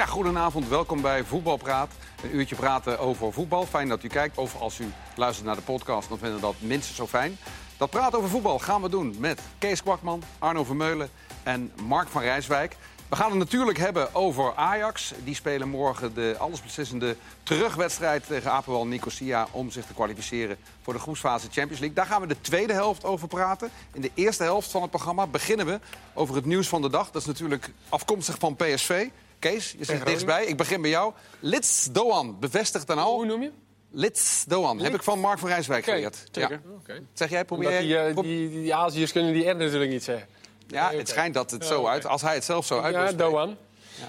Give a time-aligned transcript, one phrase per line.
[0.00, 0.68] Ja, goedenavond.
[0.68, 1.92] Welkom bij Voetbalpraat.
[2.22, 3.66] Een uurtje praten over voetbal.
[3.66, 4.38] Fijn dat u kijkt.
[4.38, 7.38] Of als u luistert naar de podcast, dan vinden we dat minstens zo fijn.
[7.76, 11.10] Dat praten over voetbal gaan we doen met Kees Kwakman, Arno Vermeulen
[11.42, 12.76] en Mark van Rijswijk.
[13.08, 15.12] We gaan het natuurlijk hebben over Ajax.
[15.24, 19.46] Die spelen morgen de allesbeslissende terugwedstrijd tegen Apoel Nicosia...
[19.50, 21.96] om zich te kwalificeren voor de groepsfase Champions League.
[21.96, 23.70] Daar gaan we de tweede helft over praten.
[23.92, 25.80] In de eerste helft van het programma beginnen we
[26.14, 27.10] over het nieuws van de dag.
[27.10, 29.08] Dat is natuurlijk afkomstig van PSV.
[29.40, 30.44] Kees, je zit dichtstbij.
[30.46, 31.12] Ik begin bij jou.
[31.40, 33.14] Lits Doan, bevestigd dan al.
[33.14, 33.50] Hoe noem je?
[33.90, 36.16] Lits Doan, heb ik van Mark van Rijswijk geleerd.
[36.32, 36.50] zeker.
[36.50, 36.70] Ja.
[36.78, 37.02] Oké.
[37.12, 40.04] Zeg jij, probeer Omdat die, pro- die, die, die Aziërs kunnen die R natuurlijk niet
[40.04, 40.28] zeggen.
[40.66, 43.12] Ja, het schijnt dat het Ja, zo uit, als hij het zelf zo uit Ja.
[43.12, 43.56] Doan.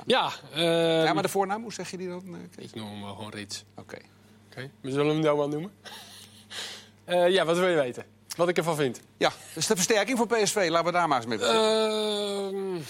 [0.05, 2.23] Ja, eh, Ja, maar de voornaam, hoe zeg je die dan?
[2.27, 2.65] eh, Kees?
[2.65, 3.63] ik noem hem wel gewoon Rits.
[3.75, 3.97] Oké.
[4.51, 5.71] Oké, We zullen hem Doan noemen.
[7.05, 8.05] Eh, ja, wat wil je weten?
[8.35, 8.99] Wat ik ervan vind?
[9.17, 12.83] Ja, dus de versterking voor PSV, laten we daar maar eens mee beginnen.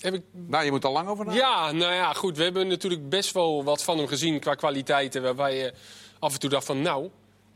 [0.00, 1.48] Heb ik nou, je moet er lang over nadenken.
[1.48, 2.36] Ja, nou ja, goed.
[2.36, 5.22] We hebben natuurlijk best wel wat van hem gezien qua kwaliteiten.
[5.22, 5.72] Waarbij je
[6.18, 7.08] af en toe dacht van, nou,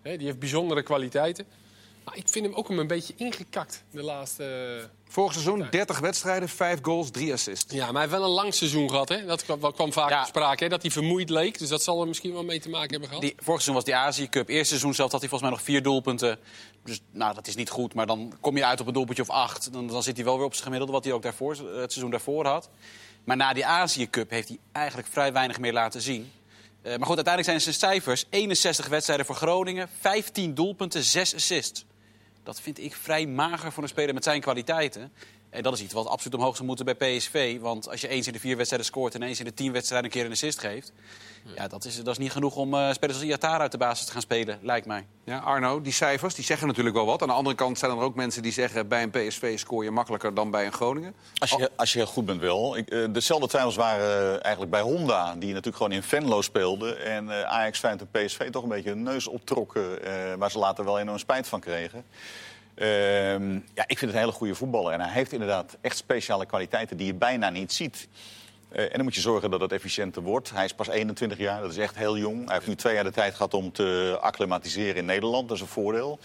[0.03, 1.47] hè, die heeft bijzondere kwaliteiten.
[2.05, 4.91] Maar ik vind hem ook een beetje ingekakt de laatste...
[5.09, 7.75] Vorig seizoen 30 wedstrijden, 5 goals, 3 assists.
[7.75, 9.09] Ja, maar hij heeft wel een lang seizoen gehad.
[9.09, 9.25] Hè?
[9.25, 10.25] Dat kwam, kwam vaak Ja.
[10.25, 10.71] sprake, hè?
[10.71, 11.59] dat hij vermoeid leek.
[11.59, 13.23] Dus dat zal er misschien wel mee te maken hebben gehad.
[13.23, 14.49] Die, vorig seizoen was die Azië Cup.
[14.49, 16.39] Eerste seizoen zelf had hij volgens mij nog vier doelpunten.
[16.85, 17.95] Dus nou, dat is niet goed.
[17.95, 19.73] Maar dan kom je uit op een doelpuntje of acht.
[19.73, 22.11] Dan, dan zit hij wel weer op zijn gemiddelde wat hij ook daarvoor, het seizoen
[22.11, 22.69] daarvoor had.
[23.25, 26.33] Maar na die Azië Cup heeft hij eigenlijk vrij weinig meer laten zien.
[26.83, 31.85] Eh, maar goed, uiteindelijk zijn zijn cijfers 61 wedstrijden voor Groningen, 15 doelpunten, 6 assists.
[32.45, 35.13] Dat vind ik vrij mager voor een speler met zijn kwaliteiten.
[35.55, 37.61] En dat is iets wat absoluut omhoog zou moeten bij PSV.
[37.61, 40.07] Want als je eens in de vier wedstrijden scoort en eens in de tien wedstrijden
[40.07, 40.93] een keer een assist geeft...
[41.57, 44.07] Ja, dat, is, dat is niet genoeg om eh, spelers als Iatara uit de basis
[44.07, 45.07] te gaan spelen, lijkt mij.
[45.25, 47.23] Ja, Arno, die cijfers die zeggen natuurlijk wel wat.
[47.23, 48.89] Aan de andere kant zijn er ook mensen die zeggen...
[48.89, 51.15] bij een PSV scoor je makkelijker dan bij een Groningen.
[51.39, 52.77] Als je, als je heel goed bent wel.
[52.77, 56.95] Ik, eh, dezelfde twijfels waren eh, eigenlijk bij Honda, die natuurlijk gewoon in Venlo speelde.
[56.95, 60.05] En eh, Ajax, Feyenoord en PSV toch een beetje een neus optrokken.
[60.05, 62.05] eh, waar ze later wel enorm spijt van kregen.
[62.75, 64.93] Ehm, ja, ik vind het een hele goede voetballer.
[64.93, 68.09] En hij heeft inderdaad echt speciale kwaliteiten die je bijna niet ziet.
[68.69, 70.51] Eh, en dan moet je zorgen dat het efficiënter wordt.
[70.51, 72.45] Hij is pas 21 jaar, dat is echt heel jong.
[72.45, 75.49] Hij heeft nu twee jaar de tijd gehad om te acclimatiseren in Nederland.
[75.49, 76.19] Dat is een voordeel.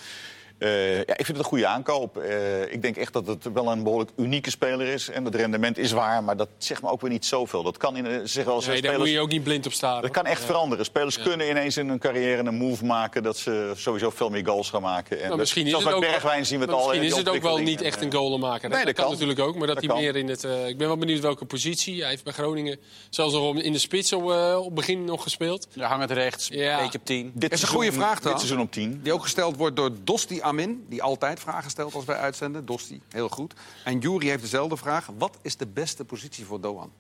[0.60, 2.18] Eh, ja, ik vind het een goede aankoop.
[2.18, 5.10] Eh, ik denk echt dat het wel een behoorlijk unieke speler is.
[5.10, 7.64] En het rendement is waar, maar dat zegt me ook weer niet zoveel.
[7.64, 9.94] Dat kan in, eh, zeg wel nee, daar moet je ook niet blind op staan.
[9.94, 10.12] dat hoor.
[10.12, 10.86] kan echt veranderen.
[10.86, 13.24] Spelers kunnen ineens in hun carrière een move maken...
[13.24, 15.22] dat ze sowieso veel meer goals gaan maken.
[15.22, 16.80] En dat- misschien is zoals het bij ook, Bergwijn zien we het al.
[16.80, 18.70] misschien is die het ook wel niet echt een goalenmaker.
[18.70, 19.14] Nee, dat, dat kan, kan.
[19.14, 19.56] natuurlijk ook.
[19.58, 20.04] Maar dat, Dat hij kan.
[20.04, 20.44] meer in het...
[20.44, 22.00] eh, ik ben wel benieuwd welke positie.
[22.02, 25.68] Hij heeft bij Groningen zelfs nog in de spits op, eh, op begin nog gespeeld.
[25.74, 26.78] Ja, hangend rechts, Ja.
[26.78, 27.32] een beetje op 10.
[27.34, 28.46] Dit is een goede vraag, Dit trouwens.
[28.48, 29.00] seizoen op 10.
[29.04, 30.86] Die ook gesteld wordt door Dosti Amin.
[30.90, 32.66] Die altijd vragen stelt als wij uitzenden.
[32.66, 33.54] Dosti, heel goed.
[33.84, 35.10] En Jury heeft dezelfde vraag.
[35.18, 36.92] Wat is de beste positie voor Doan?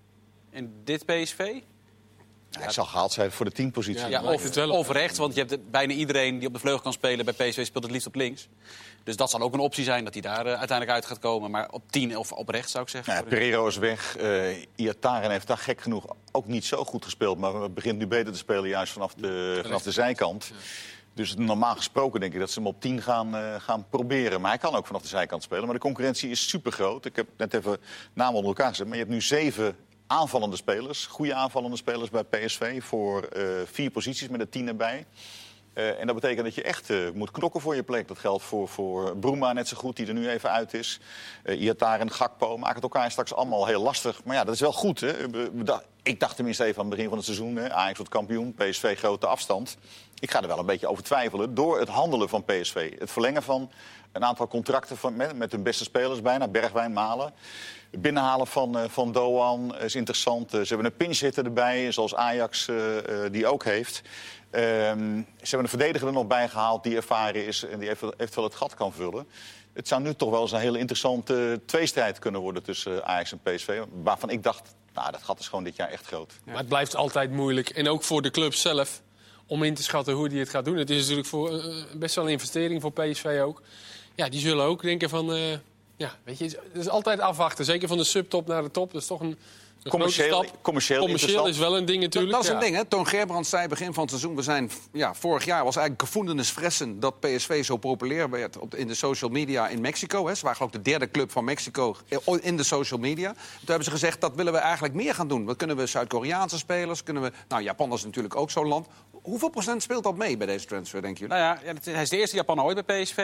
[0.49, 1.37] En dit PSV?
[2.49, 4.07] Ja, hij zal gehaald zijn voor de 10-positie.
[4.07, 4.77] Ja, of, het wel op.
[4.77, 7.65] of rechts, want je hebt bijna iedereen die op de vleugel kan spelen bij PSV
[7.65, 8.47] speelt het liefst op links.
[9.03, 11.51] Dus dat zal ook een optie zijn dat hij daar eh, uiteindelijk uit gaat komen.
[11.51, 13.13] Maar op 10 of op rechts zou ik zeggen.
[13.13, 14.17] Ja, Pereiro is weg.
[14.17, 17.37] eh Iataren heeft daar gek genoeg ook niet zo goed gespeeld.
[17.37, 20.51] Maar begint nu beter te spelen juist vanaf de, vanaf de zijkant.
[21.19, 24.41] Dus normaal gesproken denk ik dat ze hem op 10 gaan, eh, gaan proberen.
[24.41, 25.65] Maar hij kan ook vanaf de zijkant spelen.
[25.65, 27.05] Maar de concurrentie is super groot.
[27.05, 27.77] Ik heb net even
[28.13, 28.85] namen onder elkaar gezet.
[28.85, 29.75] Maar je hebt nu zeven
[30.07, 31.05] aanvallende spelers.
[31.05, 32.83] Goede aanvallende spelers bij PSV.
[32.83, 35.05] Voor eh, vier posities met een 10 erbij.
[35.73, 38.07] Eh, en dat betekent dat je echt moet knokken voor je plek.
[38.07, 40.99] Dat geldt voor, voor Bruma net zo goed, die er nu even uit is.
[41.43, 44.23] Uh, Iatar en Gakpo maken het elkaar straks allemaal heel lastig.
[44.23, 44.99] Maar ja, dat is wel goed.
[44.99, 45.13] Hè?
[46.03, 47.55] Ik dacht tenminste even aan het begin van het seizoen...
[47.55, 47.73] Hè?
[47.73, 49.77] Ajax wordt kampioen, PSV grote afstand.
[50.19, 52.99] Ik ga er wel een beetje over twijfelen door het handelen van PSV.
[52.99, 53.71] Het verlengen van
[54.11, 56.47] een aantal contracten van, met, hun beste spelers bijna.
[56.47, 57.33] Bergwijn, Malen.
[57.91, 60.53] Het binnenhalen van, eh, van Doan is interessant.
[60.53, 62.75] Eh, ze hebben een pinchhitter erbij, zoals Ajax eh,
[63.31, 64.01] die ook heeft.
[64.49, 68.13] Ehm, ze hebben een verdediger er nog bij gehaald die ervaren is en die even-
[68.17, 69.27] eventueel het gat kan vullen.
[69.73, 73.39] Het zou nu toch wel eens een hele interessante tweestrijd kunnen worden tussen Ajax en
[73.43, 73.81] PSV.
[74.03, 76.33] Waarvan ik dacht, nou, dat gat is gewoon dit jaar echt groot.
[76.43, 77.69] Maar het blijft altijd moeilijk.
[77.69, 79.01] En ook voor de club zelf.
[79.49, 80.77] Om in te schatten hoe die het gaat doen.
[80.77, 83.61] Het is natuurlijk voor, eh, best wel een investering voor PSV ook.
[84.15, 85.33] Ja, die zullen ook denken van...
[85.33, 85.51] eh,
[85.97, 87.65] ja, weet je, het is altijd afwachten.
[87.65, 88.91] Zeker van de subtop naar de top.
[88.93, 89.37] Dat is toch een
[89.89, 92.33] Commercieel- commercieel commercieel is wel een ding natuurlijk.
[92.33, 92.61] dat is een ja.
[92.61, 92.85] ding, hè?
[92.85, 94.35] Toon Gerbrands zei begin van het seizoen...
[94.35, 98.75] We zijn, ja, vorig jaar was eigenlijk gevoelens fressen dat PSV zo populair werd op
[98.75, 100.27] in de social media in Mexico.
[100.27, 100.35] Hè.
[100.35, 101.95] Ze waren geloof ik de derde club van Mexico
[102.41, 103.31] in de social media.
[103.33, 105.45] Toen hebben ze gezegd, dat willen we eigenlijk meer gaan doen.
[105.45, 107.03] Wat kunnen we Zuid-Koreaanse spelers?
[107.03, 108.87] Kunnen we, nou, Japan is natuurlijk ook zo'n land.
[109.11, 111.27] Hoeveel procent speelt dat mee bij deze transfer, denk je?
[111.27, 113.17] Nou ja, ja, het- hij is de eerste Japaner ooit bij PSV.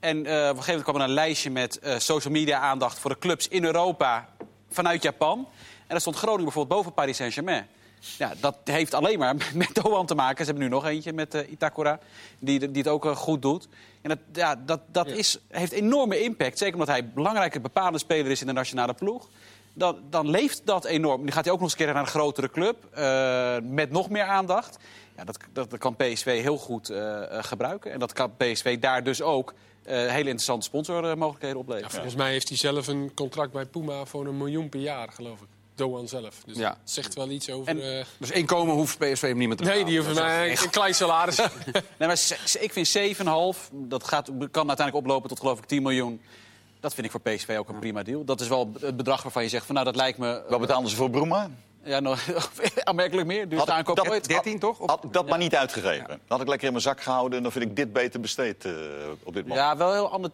[0.00, 2.98] En eh, op een gegeven moment kwam er een lijstje met eh, social media aandacht
[2.98, 4.28] voor de clubs in Europa
[4.70, 5.48] vanuit Japan.
[5.86, 7.66] En dan stond Groningen bijvoorbeeld boven Paris Saint-Germain.
[8.18, 10.44] Ja, dat heeft alleen maar met Doan te maken.
[10.44, 11.98] Ze hebben nu nog eentje met eh, Itakura,
[12.38, 13.68] die, die het ook eh, goed doet.
[14.02, 16.58] En dat, ja, dat, dat Is, heeft enorme impact.
[16.58, 19.28] Zeker omdat hij een belangrijke bepalende speler is in de nationale ploeg.
[19.72, 21.24] Dan, dan leeft dat enorm.
[21.24, 22.84] Nu gaat hij ook nog eens een keer naar een grotere club.
[22.90, 24.78] eh, met nog meer aandacht.
[25.16, 26.92] Ja, dat, dat, dat kan PSV heel goed
[27.30, 27.92] gebruiken.
[27.92, 29.54] En dat kan PSV daar dus ook
[29.86, 31.90] eh, hele interessante sponsormogelijkheden opleveren.
[31.90, 35.40] volgens mij heeft hij zelf een contract bij Puma voor een miljoen per jaar, geloof
[35.40, 35.48] ik.
[35.76, 36.34] Doan zelf.
[36.46, 36.68] Dus Ja.
[36.68, 37.68] dat zegt wel iets over...
[37.68, 39.86] En- eh, Dus inkomen hoeft PSV hem niet meer te nee, betalen.
[39.86, 41.36] die hoeven Dat is mij echt- een klein salaris.
[41.98, 42.22] Nee, maar
[42.60, 46.20] ik vind 7,5, dat gaat, kan uiteindelijk oplopen tot geloof ik 10 miljoen.
[46.80, 48.24] Dat vind ik voor PSV ook een prima deal.
[48.24, 50.90] Dat is wel het bedrag waarvan je zegt van nou dat lijkt me Wat betaalden
[50.90, 51.50] ze voor Broema?
[51.84, 52.20] ja, nog,
[52.84, 53.48] aanmerkelijk meer.
[53.48, 54.28] Dus Had de aankoop dat- ooit.
[54.28, 54.78] 13 toch?
[54.78, 56.06] Of- Had ik dat maar niet uitgegeven.
[56.08, 58.64] Dat had ik lekker in mijn zak gehouden en dan vind ik dit beter besteed
[58.64, 58.72] eh,
[59.22, 59.66] op dit moment.
[59.66, 60.30] Ja, wel een heel ander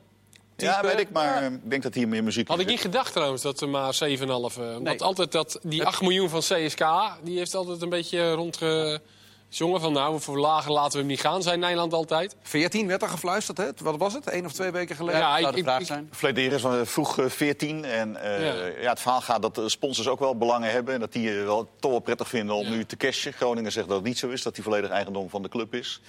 [0.67, 0.87] type.
[0.87, 2.91] Ja, weet ik, maar eh, ik denk dat hier meer muziek Had ik niet zit.
[2.91, 4.21] gedacht trouwens dat er maar 7,5...
[4.21, 5.01] eh Want Nee.
[5.03, 6.85] altijd dat, die 8 miljoen van CSK,
[7.23, 9.93] die heeft altijd een beetje rondgezongen van...
[9.93, 12.37] nou, voor lager laten we hem niet gaan, zei Nederland altijd.
[12.43, 13.69] 14 werd er gefluisterd, hè?
[13.83, 14.33] Wat was het?
[14.33, 15.21] Eén of twee weken geleden?
[15.21, 16.09] Ja, zou ik- de ik- vraag ik- zijn.
[16.13, 18.55] Flederis vroeg eh, 14 en eh, Ja.
[18.83, 18.89] ja.
[18.91, 20.95] het verhaal gaat dat de sponsors ook wel belangen hebben...
[20.95, 22.71] en dat die eh, wel toch wel prettig vinden om Ja.
[22.71, 23.33] nu te cashen.
[23.33, 26.01] Groningen zegt dat het niet zo is, dat die volledig eigendom van de club is.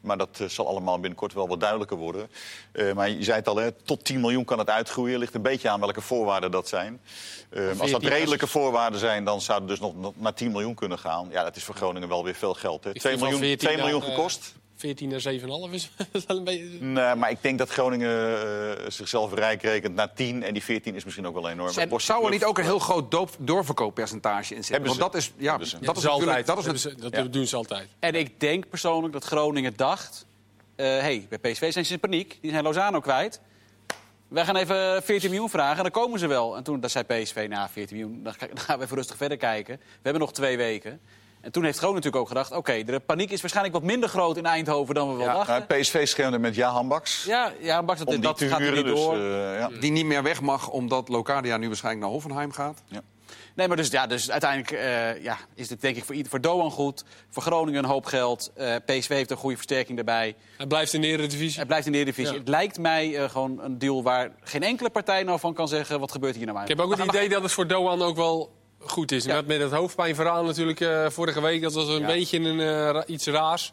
[0.00, 2.30] Maar dat eh, zal allemaal binnenkort wel wat duidelijker worden.
[2.72, 5.18] Eh, maar je zei het al, hè, tot 10 miljoen kan het uitgroeien.
[5.18, 7.00] Ligt een beetje aan welke voorwaarden dat zijn.
[7.50, 10.74] Eh, als dat 14 redelijke voorwaarden zijn, dan zou het dus nog naar 10 miljoen
[10.74, 11.28] kunnen gaan.
[11.30, 12.84] Ja, dat is voor Groningen wel weer veel geld.
[12.84, 12.90] Hè.
[12.90, 14.54] Ik 2 vind van miljoen, 14 2 miljoen gekost.
[14.78, 15.90] 14 naar 7,5 is
[16.26, 16.64] wel een beetje...
[16.80, 18.40] Nee, maar ik denk dat Groningen
[18.78, 20.42] eh, zichzelf rijk rekent naar 10.
[20.42, 21.78] En die 14 is misschien ook wel enorm.
[21.78, 24.72] En zou er niet ook een heel groot doop- doorverkooppercentage in zitten?
[24.82, 25.18] Hebben Want ze.
[25.18, 26.46] dat is, ja, dat Dat is altijd.
[26.46, 27.22] Dat is Dat, het, dat ja.
[27.22, 27.88] doen ze altijd.
[27.98, 30.26] En ik denk persoonlijk dat Groningen dacht...
[30.76, 32.38] eh hey, bij PSV zijn ze in paniek.
[32.40, 33.40] Die zijn Lozano kwijt.
[34.28, 36.56] Wij gaan even 14 miljoen vragen en dan komen ze wel.
[36.56, 39.76] En toen dat zei PSV, nou 14 miljoen, dan gaan we even rustig verder kijken.
[39.76, 41.00] We hebben nog twee weken.
[41.40, 42.52] En toen heeft Groningen natuurlijk ook gedacht...
[42.52, 45.64] oké, de paniek is waarschijnlijk wat minder groot in Eindhoven dan we wel Ja, dachten.
[45.68, 47.24] Nou, PSV schermde met Jahan Baks.
[47.24, 48.74] Ja, ja Baks, dat, dat gaat er huren.
[48.74, 49.14] niet Dus, door.
[49.14, 49.70] eh, ja.
[49.80, 52.82] die niet meer weg mag omdat Locadia nu waarschijnlijk naar Hoffenheim gaat.
[53.54, 56.70] Nee, maar dus, ja, dus uiteindelijk eh, ja, is dit denk ik voor, voor Doan
[56.70, 57.04] goed.
[57.30, 58.50] Voor Groningen een hoop geld.
[58.54, 60.34] Eh, PSV heeft een goede versterking daarbij.
[60.56, 61.56] Hij blijft in de Eredivisie.
[61.56, 62.32] Hij blijft in de Eredivisie.
[62.32, 62.38] Ja.
[62.38, 66.00] Het lijkt mij eh, gewoon een deal waar geen enkele partij nou van kan zeggen...
[66.00, 66.90] wat gebeurt hier nou Ik eigenlijk?
[66.96, 69.24] heb ook het idee dat het voor Doan ook wel goed is.
[69.24, 69.34] Ja.
[69.34, 71.62] Met, met het hoofdpijnverhaal natuurlijk eh, vorige week.
[71.62, 72.06] Dat was een Ja.
[72.06, 73.72] beetje een, eh, iets raars.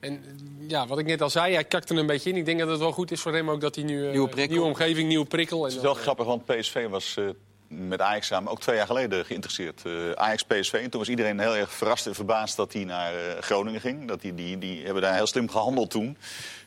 [0.00, 2.36] En eh, ja, wat ik net al zei, hij kakte er een beetje in.
[2.36, 4.04] Ik denk dat het wel goed is voor hem ook dat hij nu...
[4.04, 4.52] eh, Nieuwe prikkel.
[4.52, 5.58] Nieuwe omgeving, nieuwe prikkel.
[5.58, 7.24] En Het is wel grappig, want PSV was eh,
[7.68, 9.82] met Ajax samen ook twee jaar geleden geïnteresseerd.
[9.84, 10.72] Eh, Ajax-PSV.
[10.72, 14.08] En toen was iedereen heel erg verrast en verbaasd dat hij naar eh, Groningen ging.
[14.08, 16.16] Dat die, die, die hebben daar heel slim gehandeld toen.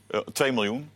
[0.07, 0.92] Eh 2 miljoen.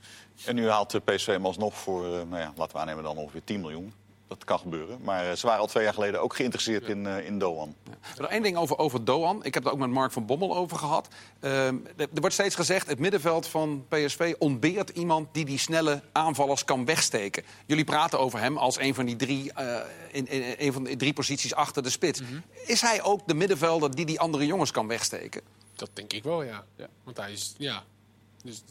[0.45, 3.17] En nu haalt de PSV hem alsnog voor, eh, nou ja, laten we aannemen dan
[3.17, 3.94] ongeveer 10 miljoen.
[4.31, 5.00] Dat kan gebeuren.
[5.01, 7.75] Maar eh, ze waren al twee jaar geleden ook geïnteresseerd in, eh, in Doan.
[8.18, 9.44] Nog één ding over, over Doan.
[9.44, 11.07] Ik heb het ook met Mark van Bommel over gehad.
[11.39, 16.66] Ehm, er wordt steeds gezegd, het middenveld van PSV ontbeert iemand die die snelle aanvallers
[16.66, 17.44] kan wegsteken.
[17.66, 19.80] Jullie praten over hem als een van die drie, eh,
[20.12, 22.22] in, in, in een van de drie posities achter de spits.
[22.66, 25.42] Is hij ook de middenvelder die die andere jongens kan wegsteken?
[25.75, 26.66] Dat denk ik wel, ja.
[26.75, 26.88] Ja.
[27.04, 27.56] Want hij is...
[27.57, 27.83] Ja.
[28.44, 28.63] Dus,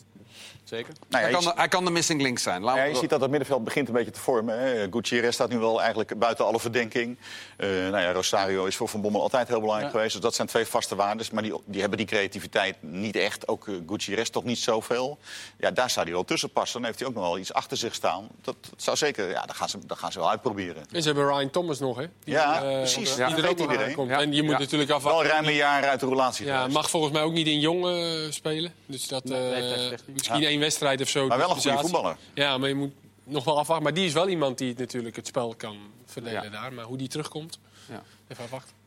[0.64, 0.93] Zeker.
[1.08, 2.62] Nou ja, hij, kan de, hij kan de missing link zijn.
[2.62, 4.59] Ja, we- je ziet dat het middenveld begint een beetje te vormen.
[4.61, 4.87] Hè.
[4.90, 7.18] Gutierrez staat nu wel eigenlijk buiten alle verdenking.
[7.56, 9.97] Eh, nou ja, Rosario is voor Van Bommel altijd heel belangrijk Ja.
[9.97, 10.12] geweest.
[10.14, 11.30] Dus dat zijn twee vaste waardes.
[11.30, 13.49] Maar die, die hebben die creativiteit niet echt.
[13.49, 15.18] Ook uh, Gutierrez toch niet zoveel.
[15.59, 16.76] Ja, daar zou hij wel tussen passen.
[16.78, 18.28] Dan heeft hij ook nog wel iets achter zich staan.
[18.42, 20.85] Dat, dat zou zeker, ja, dat gaan, ze, dat gaan ze wel uitproberen.
[20.92, 22.06] en ze hebben Ryan Thomas nog, hè?
[22.25, 23.14] Die, Ja, eh, precies.
[23.14, 24.06] Die er ook iedereen.
[24.06, 24.21] Ja.
[24.21, 24.59] En je moet Ja.
[24.59, 25.30] natuurlijk Wel afwachten.
[25.30, 26.75] ruim een jaar uit de relatie Ja, geweest.
[26.76, 27.87] mag volgens mij ook niet in jong
[28.33, 28.73] spelen.
[28.87, 30.49] Dus dat, Nee, eh, misschien Ja.
[30.49, 31.26] één wedstrijd of zo.
[31.26, 32.17] Maar wel een goede voetballer.
[32.35, 32.93] Ja, maar je moet
[33.25, 33.85] nog wel afwachten.
[33.85, 35.76] Maar die is wel iemand die het natuurlijk het spel kan
[36.07, 36.50] verdelen Ja.
[36.50, 36.73] daar.
[36.73, 38.02] Maar hoe die terugkomt, Ja.
[38.29, 38.79] even afwachten.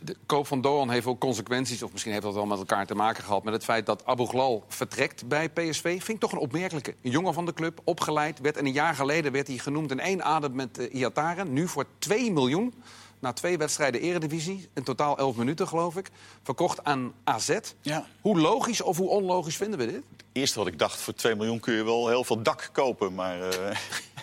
[0.00, 2.94] De koop van Doan heeft ook consequenties, of misschien heeft dat wel met elkaar te
[2.94, 3.44] maken gehad...
[3.44, 5.82] met het feit dat Abu Ghlal vertrekt bij PSV.
[5.82, 6.94] Vind ik toch een opmerkelijke.
[7.02, 8.40] Een jongen van de club, opgeleid.
[8.40, 11.52] Werd, en een jaar geleden werd hij genoemd in één adem met uh, Iataren.
[11.52, 12.74] Nu voor 2 miljoen,
[13.20, 14.68] na twee wedstrijden eredivisie.
[14.74, 16.10] In totaal 11 minuten, geloof ik.
[16.42, 17.58] Verkocht aan AZ.
[17.82, 18.06] Ja.
[18.20, 19.94] Hoe logisch of hoe onlogisch vinden we dit?
[20.16, 23.14] Het eerste wat ik dacht, voor 2 miljoen kun je wel heel veel dak kopen.
[23.14, 23.76] Maar eh,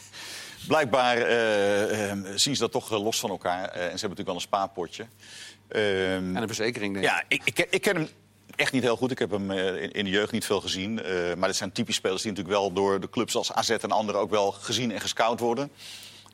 [0.68, 3.64] blijkbaar eh, eh, zien ze dat toch los van elkaar.
[3.64, 5.06] Eh, en ze hebben natuurlijk wel een spaarpotje.
[5.68, 7.12] Ehm, En een verzekering, denk ik.
[7.12, 8.08] Ja, ik, ik, ken- ik ken hem
[8.56, 9.12] echt niet heel goed.
[9.12, 11.04] Ik heb hem eh, in, de jeugd niet veel gezien.
[11.04, 13.92] Eh, maar dit zijn typisch spelers die natuurlijk wel door de clubs als AZ en
[13.92, 15.72] anderen ook wel gezien en gescout worden.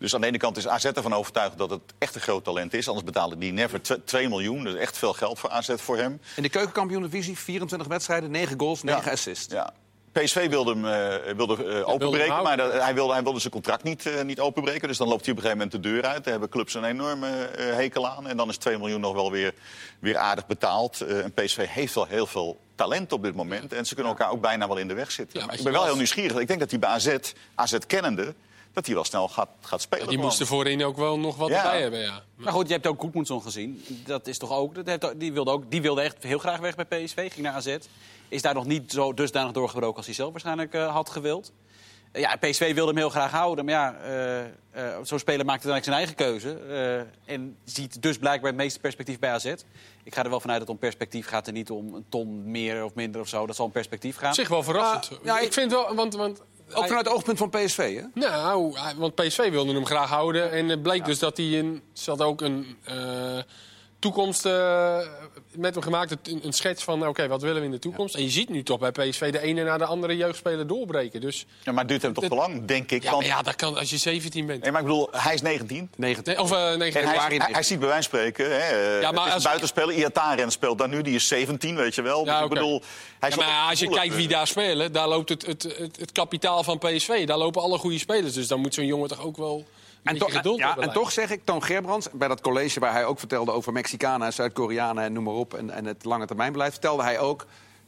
[0.01, 2.73] Dus aan de ene kant is AZ ervan overtuigd dat het echt een groot talent
[2.73, 2.87] is.
[2.87, 4.63] Anders betalen die never 2 miljoen.
[4.63, 6.21] Dat is echt veel geld voor AZ voor hem.
[6.35, 9.53] In de keukenkampioen-divisie, 24 wedstrijden, 9 goals, 9 assists.
[9.53, 9.73] Ja.
[10.11, 12.43] PSV wilde hem, eh, wilde, eh, openbreken, houden.
[12.43, 14.87] maar dat- hij, wilde, hij wilde zijn contract niet, eh, niet openbreken.
[14.87, 16.23] Dus dan loopt hij op een gegeven moment de deur uit.
[16.23, 18.27] Daar hebben clubs een enorme eh, hekel aan.
[18.27, 19.53] En dan is 2 miljoen nog wel weer,
[19.99, 21.01] weer aardig betaald.
[21.01, 23.73] Eh, en PSV heeft wel heel veel talent op dit moment.
[23.73, 25.39] En ze kunnen elkaar ook bijna wel in de weg zitten.
[25.39, 26.37] Ja, maar als ik ben wel heel nieuwsgierig.
[26.39, 27.17] Ik denk dat hij bij AZ,
[27.55, 28.33] AZ kennende,
[28.73, 30.07] dat hij wel snel gaat, gaat spelen.
[30.07, 31.63] Die moesten voorin ook wel nog wat Ja.
[31.63, 32.23] erbij hebben, ja.
[32.35, 33.83] Maar goed, je hebt ook Goedmoedson gezien.
[34.05, 36.75] Dat is toch ook, dat heeft, die, wilde ook, die wilde echt heel graag weg
[36.75, 37.77] bij PSV, ging naar AZ.
[38.27, 41.51] Is daar nog niet zo dusdanig doorgebroken als hij zelf waarschijnlijk eh, had gewild.
[42.13, 43.65] Ja, PSV wilde hem heel graag houden.
[43.65, 46.59] Maar ja, eh, eh, zo'n speler maakt uiteindelijk zijn eigen keuze.
[47.25, 49.45] eh, en ziet dus blijkbaar het meeste perspectief bij AZ.
[50.03, 52.83] Ik ga er wel vanuit dat om perspectief gaat en niet om een ton meer
[52.83, 53.45] of minder of zo.
[53.45, 54.29] Dat zal om perspectief gaan.
[54.29, 55.19] Op zich wel verrassend.
[55.23, 56.13] Ja, ja, ik ik- vind wel, want...
[56.15, 56.41] want
[56.73, 58.03] Ook vanuit het oogpunt van PSV, hè?
[58.13, 60.51] Nou, want PSV wilde hem graag houden.
[60.51, 61.81] En het bleek dus dat hij een...
[61.93, 63.39] Ze had ook een eh,
[63.99, 64.99] toekomst eh,
[65.55, 66.11] met hem gemaakt.
[66.11, 68.15] Een, een schets van, oké, wat willen we in de toekomst?
[68.15, 71.21] En je ziet nu toch bij PSV de ene na de andere jeugdspeler doorbreken.
[71.21, 73.03] Dus Ja, maar het duurt hem toch te lang, denk ik.
[73.03, 74.61] ja, want, ja, dat kan als je 17 bent.
[74.63, 75.89] nee, maar ik bedoel, hij is 19.
[75.97, 76.33] 19.
[76.33, 78.57] Nee, of eh 19 En hij, hij, hij ziet bij wijze van spreken, hè,
[78.95, 79.95] eh, Ja, maar het is als- buitenspeler.
[79.95, 82.25] Iataren speelt daar nu, die is 17, weet je wel.
[82.25, 82.81] Ja, Dus ik bedoel,
[83.19, 85.97] hij is Ja, maar als je kijkt wie daar spelen, daar loopt het, het, het,
[85.99, 87.25] het kapitaal van PSV.
[87.25, 88.33] Daar lopen alle goede spelers.
[88.33, 89.65] Dus dan moet zo'n jongen toch ook wel
[90.03, 90.15] En,
[90.55, 93.73] ja, en toch zeg ik, Toon Gerbrands, bij dat college waar hij ook vertelde over
[93.73, 97.45] Mexicanen en Zuid-Koreanen en noem maar op, en, en het lange termijnbeleid, vertelde hij ook.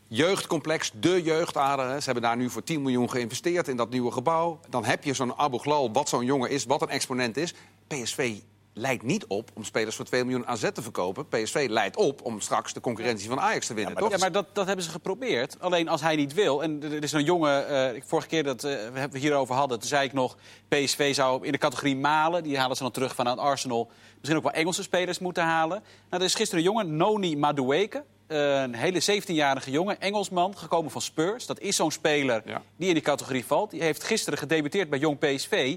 [0.07, 1.85] Jeugdcomplex, de jeugdader.
[1.89, 1.99] hè.
[1.99, 4.59] Ze hebben daar nu voor 10 miljoen geïnvesteerd in dat nieuwe gebouw.
[4.69, 7.53] Dan heb je zo'n Abu Ghlal, wat zo'n jongen is, wat een exponent is.
[7.87, 8.35] PSV
[8.73, 11.27] leidt niet op om spelers voor 2 miljoen AZ te verkopen.
[11.27, 14.11] PSV leidt op om straks de concurrentie van Ajax te winnen, toch?
[14.11, 15.55] Ja, maar dat, dat hebben ze geprobeerd.
[15.59, 16.63] Alleen als hij niet wil.
[16.63, 17.67] En er is een jongen.
[17.95, 19.79] eh, vorige keer dat eh, we het hierover hadden.
[19.79, 20.37] Toen zei ik nog.
[20.67, 22.43] PSV zou in de categorie Malen.
[22.43, 23.89] Die halen ze dan terug vanuit Arsenal.
[24.17, 25.83] Misschien ook wel Engelse spelers moeten halen.
[26.09, 26.97] Nou, er is gisteren een jongen.
[26.97, 28.03] Noni Madueke.
[28.27, 30.01] eh, een hele 17-jarige jongen.
[30.01, 30.57] Engelsman.
[30.57, 31.45] Gekomen van Spurs.
[31.45, 32.61] Dat is zo'n speler Ja.
[32.75, 33.71] die in die categorie valt.
[33.71, 35.75] Die heeft gisteren gedebuteerd bij Jong PSV.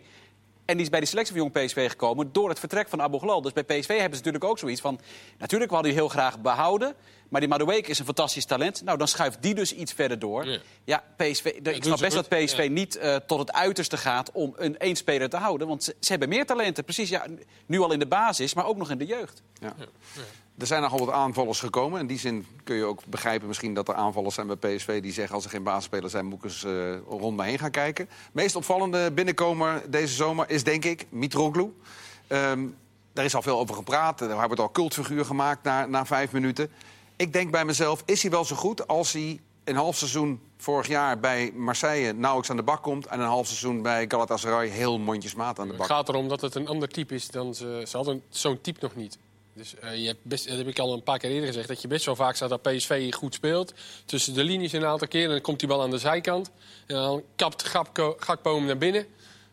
[0.67, 3.19] En die is bij de selectie van Jong PSV gekomen door het vertrek van Abu
[3.19, 3.43] Ghlal.
[3.43, 5.01] Dus bij PSV hebben ze natuurlijk ook zoiets van...
[5.39, 6.95] Natuurlijk, we hadden die heel graag behouden.
[7.29, 8.83] Maar die Madueke is een fantastisch talent.
[8.85, 10.47] Nou, dan schuift die dus iets verder door.
[10.47, 10.59] Ja.
[10.85, 12.29] Ja, PSV, de- ik snap best goed.
[12.31, 12.69] dat PSV Ja.
[12.69, 15.69] niet eh, tot het uiterste gaat om een één speler te houden.
[15.69, 16.85] Want ze, ze hebben meer talenten.
[16.85, 17.27] Precies, ja,
[17.67, 19.43] nu al in de basis, maar ook nog in de jeugd.
[20.59, 22.01] Er zijn nogal wat aanvallers gekomen.
[22.01, 25.03] In die zin kun je ook begrijpen misschien dat er aanvallers zijn bij PSV...
[25.03, 27.71] die zeggen als er geen basisspeler zijn, moet ik eens eh, rond me heen gaan
[27.71, 28.09] kijken.
[28.33, 31.73] Meest opvallende binnenkomer deze zomer is denk ik Mitroglou.
[32.27, 32.67] Ehm
[33.17, 34.21] daar is al veel over gepraat.
[34.21, 36.71] Er wordt al cultfiguur gemaakt na, na vijf minuten.
[37.17, 40.89] Ik denk bij mezelf, is hij wel zo goed als hij een half seizoen vorig
[40.89, 43.07] jaar bij Marseille nauwelijks aan de bak komt...
[43.07, 45.87] en een half seizoen bij Galatasaray heel mondjesmaat aan de Het bak?
[45.87, 47.83] gaat erom dat het een ander type is dan ze...
[47.87, 49.19] Ze hadden zo'n type nog niet.
[49.57, 51.69] Dus eh, je hebt best, dat heb ik al een paar keer eerder gezegd...
[51.69, 53.75] dat je best wel vaak staat dat PSV goed speelt.
[54.05, 55.25] Tussen de linies een aantal keer.
[55.25, 56.51] En dan komt hij wel aan de zijkant.
[56.87, 59.01] En dan kapt Gakpo, Gakpo hem naar binnen.
[59.01, 59.09] En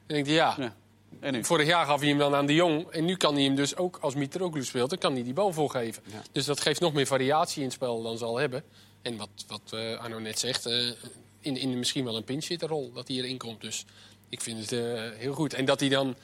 [0.07, 0.55] dan denk je, ja...
[0.57, 0.75] Ja.
[1.19, 1.43] En nu?
[1.43, 2.88] Vorig jaar gaf hij hem dan aan de Jong.
[2.89, 4.89] En nu kan hij hem dus ook, als Mitroglou speelt...
[4.89, 6.03] dan kan hij die bal voorgeven.
[6.31, 8.63] Dus dat geeft nog meer variatie in het spel dan ze al hebben.
[9.01, 10.65] En wat, wat eh, Arno net zegt...
[10.65, 10.91] eh,
[11.39, 13.62] in, in misschien wel een pinch-hitterrol dat hij erin komt.
[13.62, 13.86] Dus
[14.29, 14.79] ik vind het
[15.17, 15.53] heel goed.
[15.53, 16.15] En dat hij dan...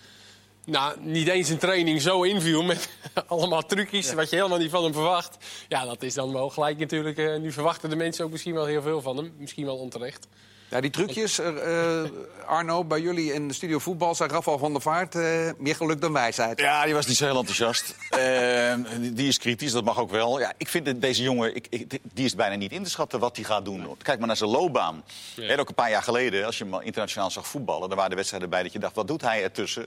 [0.69, 2.89] Nou, niet eens een training zo inviel met
[3.27, 4.13] allemaal trucjes...
[4.13, 5.37] wat je helemaal niet van hem verwacht.
[5.67, 7.17] Ja, dat is dan wel gelijk natuurlijk...
[7.17, 9.33] eh, nu verwachten de mensen ook misschien wel heel veel van hem.
[9.37, 10.27] Misschien wel onterecht.
[10.69, 12.09] Ja, die trucjes, eh, eh,
[12.45, 14.15] Arno, bij jullie in de studio voetbal...
[14.15, 16.59] zei Rafael van der Vaart eh, meer geluk dan wijsheid.
[16.59, 17.95] Ja, die was niet zo heel enthousiast.
[19.15, 20.39] Die- is kritisch, dat mag ook wel.
[20.39, 23.19] Ja, ik vind dat deze jongen, ik, ik- die is bijna niet in te schatten
[23.19, 23.87] wat hij gaat doen.
[24.01, 25.03] Kijk maar naar zijn loopbaan.
[25.35, 27.87] En ook een paar jaar geleden, als je hem al internationaal zag voetballen...
[27.87, 29.85] dan waren de wedstrijden bij dat je dacht, wat doet hij ertussen?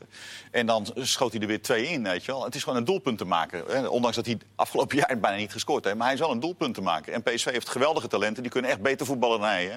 [0.50, 2.44] En dan schoot hij er weer twee in, weet je wel.
[2.44, 3.64] Het is gewoon een doelpunt te maken.
[3.68, 3.86] Hè.
[3.86, 5.96] Ondanks dat hij afgelopen jaar bijna niet gescoord heeft.
[5.96, 7.12] Maar hij is wel een doelpunt te maken.
[7.12, 9.64] En PSV heeft geweldige talenten, die kunnen echt beter voetballen dan hij.
[9.64, 9.76] Hè.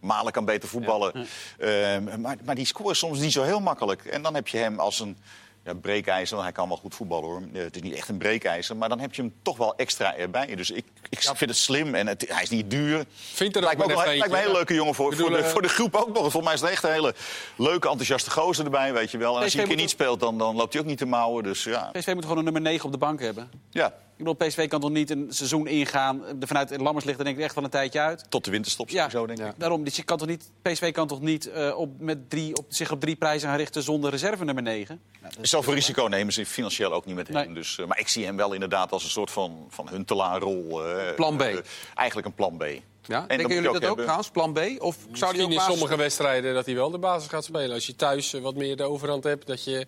[0.00, 1.26] Malen kan beter voetballen.
[1.58, 4.04] Ehm, maar, maar die scoren soms niet zo heel makkelijk.
[4.04, 5.18] En dan heb je hem als een
[5.64, 6.30] ja, breekijzer.
[6.36, 7.42] want Hij kan wel goed voetballen hoor.
[7.52, 8.76] Eh, Het is niet echt een breekijzer.
[8.76, 10.54] Maar dan heb je hem toch wel extra erbij.
[10.54, 11.94] Dus ik, ik vind het slim.
[11.94, 13.04] En het, hij is niet duur.
[13.14, 15.36] Vindt er ook Lijkt me, ook lijkt me een hele leuke jongen voor, voor, de,
[15.36, 16.16] eh, voor de groep ook nog.
[16.16, 17.14] Volgens mij is het echt een hele
[17.56, 18.92] leuke, enthousiaste gozer erbij.
[18.92, 19.36] Weet je wel.
[19.36, 21.42] En als hij een keer niet speelt, dan, dan loopt hij ook niet te mouwen.
[21.42, 21.90] Dus ja.
[21.92, 23.50] PSV moet gewoon een nummer 9 op de bank hebben.
[23.70, 26.22] ja, Ik bedoel, PSV kan toch niet een seizoen ingaan.
[26.40, 28.24] Vanuit Lammers ligt er denk ik echt wel een tijdje uit.
[28.28, 29.52] tot de winterstop Ja, zo denk ik.
[29.56, 29.84] daarom.
[29.84, 32.90] Dus je kan toch niet, PSV kan toch niet eh, op, met drie, op, zich
[32.90, 35.00] op drie prijzen gaan richten zonder reserve nummer 9?
[35.20, 37.36] Nou, dat is- Zoveel risico nemen ze financieel ook niet met hem.
[37.36, 37.52] Nee.
[37.54, 40.84] Dus, eh, maar ik zie hem wel inderdaad als een soort van, van huntelaarrol.
[40.86, 41.40] eh, Plan B.
[41.42, 41.56] eh,
[41.94, 42.62] eigenlijk een plan B.
[42.62, 43.20] Ja?
[43.20, 43.98] dat Denken jullie dat ook hebben.
[44.04, 44.30] trouwens?
[44.30, 44.58] Plan B?
[44.58, 47.72] Of zou die Misschien ook in sommige wedstrijden dat hij wel de basis gaat spelen.
[47.72, 49.86] Als je thuis eh, wat meer de overhand hebt, dat je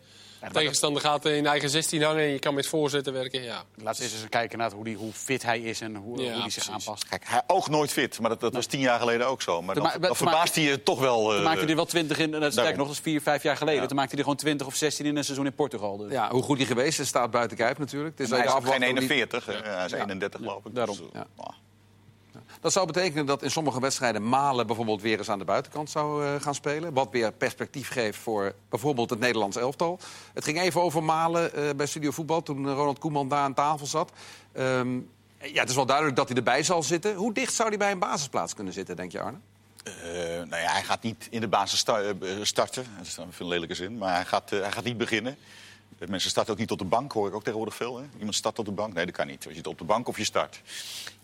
[0.52, 3.42] tegenstander gaat in eigen 16 hangen en je kan met voorzetten werken.
[3.42, 6.22] Ja, Laten we eens eens kijken naar hoe, die, hoe fit hij is en hoe,
[6.22, 7.08] Ja, hoe hij zich aanpast.
[7.08, 9.62] Kijk, hij oogt nooit fit, maar dat, dat was tien jaar geleden ook zo.
[9.62, 11.24] Maar dan, verbaast hij je toch wel.
[11.28, 12.76] Toen eh, maakte hij er wel 20 in, en dat daarom.
[12.76, 13.80] nog, is vier, vijf jaar geleden.
[13.80, 13.86] Ja.
[13.86, 15.96] Toen maakte hij er gewoon 20 of 16 in een seizoen in Portugal.
[15.96, 16.12] Dus.
[16.12, 18.18] Ja, hoe goed hij geweest is, staat buiten kijf natuurlijk.
[18.18, 19.52] Het is hij is geen afwachten hoe die- 41, hè.
[19.52, 20.74] hij is 31 geloof ik.
[20.74, 20.96] daarom.
[20.96, 21.26] Dus, eh, Ja.
[21.36, 21.50] nou,
[22.60, 26.24] Dat zou betekenen dat in sommige wedstrijden Malen bijvoorbeeld weer eens aan de buitenkant zou
[26.26, 26.92] eh, gaan spelen.
[26.92, 29.98] Wat weer perspectief geeft voor bijvoorbeeld het Nederlands elftal.
[30.34, 33.86] Het ging even over Malen eh, bij Studio Voetbal toen Ronald Koeman daar aan tafel
[33.86, 34.10] zat.
[34.52, 34.94] Ehm,
[35.38, 37.14] ja, het is wel duidelijk dat hij erbij zal zitten.
[37.14, 39.38] Hoe dicht zou hij bij een basisplaats kunnen zitten, denk je Arne?
[39.84, 39.92] Eh,
[40.36, 42.02] nou ja, hij gaat niet in de basis sta-
[42.42, 42.86] starten.
[42.96, 43.98] Dat is dan een veel lelijke zin.
[43.98, 45.36] Maar hij gaat, hij gaat niet beginnen.
[46.08, 47.98] Mensen starten ook niet op de bank, hoor ik ook tegenwoordig veel.
[47.98, 48.04] Hè?
[48.18, 48.94] Iemand start op de bank?
[48.94, 49.44] Nee, dat kan niet.
[49.44, 50.60] Je zit op de bank of je start.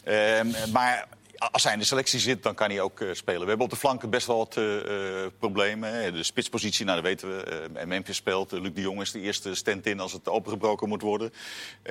[0.05, 1.07] Ehm, maar
[1.39, 3.41] als hij in de selectie zit, dan kan hij ook eh, spelen.
[3.41, 5.93] We hebben op de flanken best wel wat eh, eh, problemen.
[5.95, 6.13] Hè.
[6.13, 7.43] De spitspositie, nou, dat weten we.
[7.75, 8.53] Eh, Memphis speelt.
[8.53, 11.33] Luc de Jong is de eerste stand-in als het opengebroken moet worden.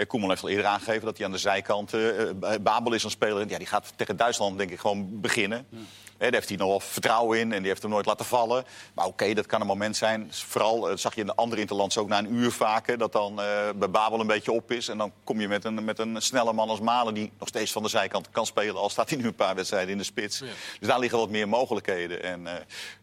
[0.07, 1.91] Koeman heeft al eerder aangegeven dat hij aan de zijkant...
[2.61, 3.49] Babel is een speler.
[3.49, 5.67] Ja, die gaat tegen Duitsland denk ik gewoon beginnen.
[6.17, 8.65] Daar heeft hij nog wel vertrouwen in en die heeft hem nooit laten vallen.
[8.93, 10.27] Maar oké, dat kan een moment zijn.
[10.31, 12.97] Vooral eh, dat zag je in de andere interlands ook na een uur vaker...
[12.97, 14.87] dat dan eh, bij Babel een beetje op is.
[14.87, 17.13] En dan kom je met een, met een snelle man als Malen...
[17.13, 18.75] die nog steeds van de zijkant kan spelen...
[18.75, 20.39] al staat hij nu een paar wedstrijden in de spits.
[20.79, 22.23] Dus daar liggen wat meer mogelijkheden.
[22.23, 22.53] En eh,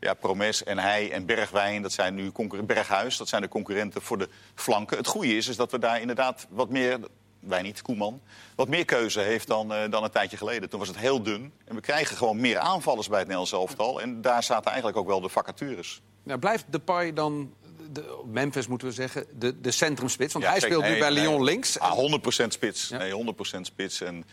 [0.00, 2.32] ja, Promes en hij en Bergwijn, dat zijn nu.
[2.64, 4.96] Berghuis, dat zijn de concurrenten voor de flanken.
[4.96, 6.98] Het goede is, is dat we daar inderdaad wat meer
[7.42, 8.20] wij niet, Koeman,
[8.54, 10.68] wat meer keuze heeft dan, eh, dan een tijdje geleden.
[10.68, 11.52] Toen was het heel dun.
[11.64, 14.00] En we krijgen gewoon meer aanvallers bij het Nederlands elftal.
[14.00, 16.00] En daar zaten eigenlijk ook wel de vacatures.
[16.22, 17.54] Nou, blijft Depay dan,
[17.92, 20.32] de, Memphis moeten we zeggen, de, de centrumspits?
[20.32, 20.68] Want hij zeker.
[20.68, 21.28] speelt nu Nee, bij nee.
[21.28, 21.78] Lyon links.
[21.78, 21.96] Ah,
[22.44, 22.88] 100% spits.
[22.88, 22.98] Ja.
[22.98, 24.00] Nee, 100% spits.
[24.00, 24.24] En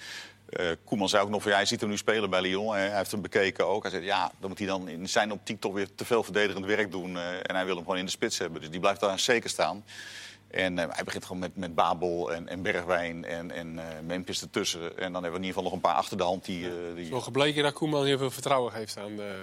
[0.49, 2.73] eh, Koeman zei ook nog van, ja, hij ziet hem nu spelen bij Lyon.
[2.73, 3.81] Hij heeft hem bekeken ook.
[3.81, 6.65] Hij zei, ja, dan moet hij dan in zijn optiek toch weer te veel verdedigend
[6.65, 7.17] werk doen.
[7.17, 8.61] eh, en hij wil hem gewoon in de spits hebben.
[8.61, 9.83] Dus die blijft daar zeker staan.
[10.49, 14.41] En eh, hij begint gewoon met, met Babel en, en Bergwijn en, en eh, Memphis
[14.41, 14.97] ertussen.
[14.97, 16.65] En dan hebben we in ieder geval nog een paar achter de hand die...
[16.65, 16.87] eh, die...
[16.87, 19.35] Het is wel gebleken dat Koeman heel veel vertrouwen geeft aan de,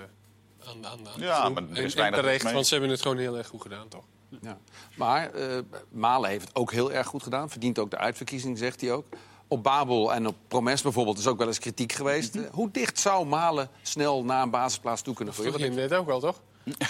[0.64, 2.90] aan, aan, aan de Ja, maar er is en, en weinig terecht, want ze hebben
[2.90, 4.04] het gewoon heel erg goed gedaan, toch?
[4.40, 4.58] Ja.
[4.96, 5.58] Maar eh,
[5.88, 7.50] Malen heeft het ook heel erg goed gedaan.
[7.50, 9.06] Verdient ook de uitverkiezing, zegt hij ook.
[9.48, 12.34] Op Babel en op Promes bijvoorbeeld is ook wel eens kritiek geweest.
[12.34, 12.44] Mhm.
[12.52, 15.52] Hoe dicht zou Malen snel naar een basisplaats toe kunnen groeien?
[15.52, 16.40] Vroeg Wat je net ook wel, toch?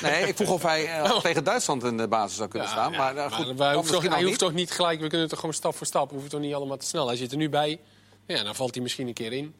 [0.02, 2.92] Nee, ik vroeg of hij eh, tegen Duitsland in de basis zou kunnen staan.
[2.92, 4.38] maar, eh, goed, wij dat hoeft toch, hij hoeft niet.
[4.38, 6.76] toch niet gelijk, we kunnen toch gewoon stap voor stap, we hoeven toch niet allemaal
[6.76, 7.06] te snel.
[7.06, 7.80] Hij zit er nu bij,
[8.26, 9.54] ja, dan valt hij misschien een keer in.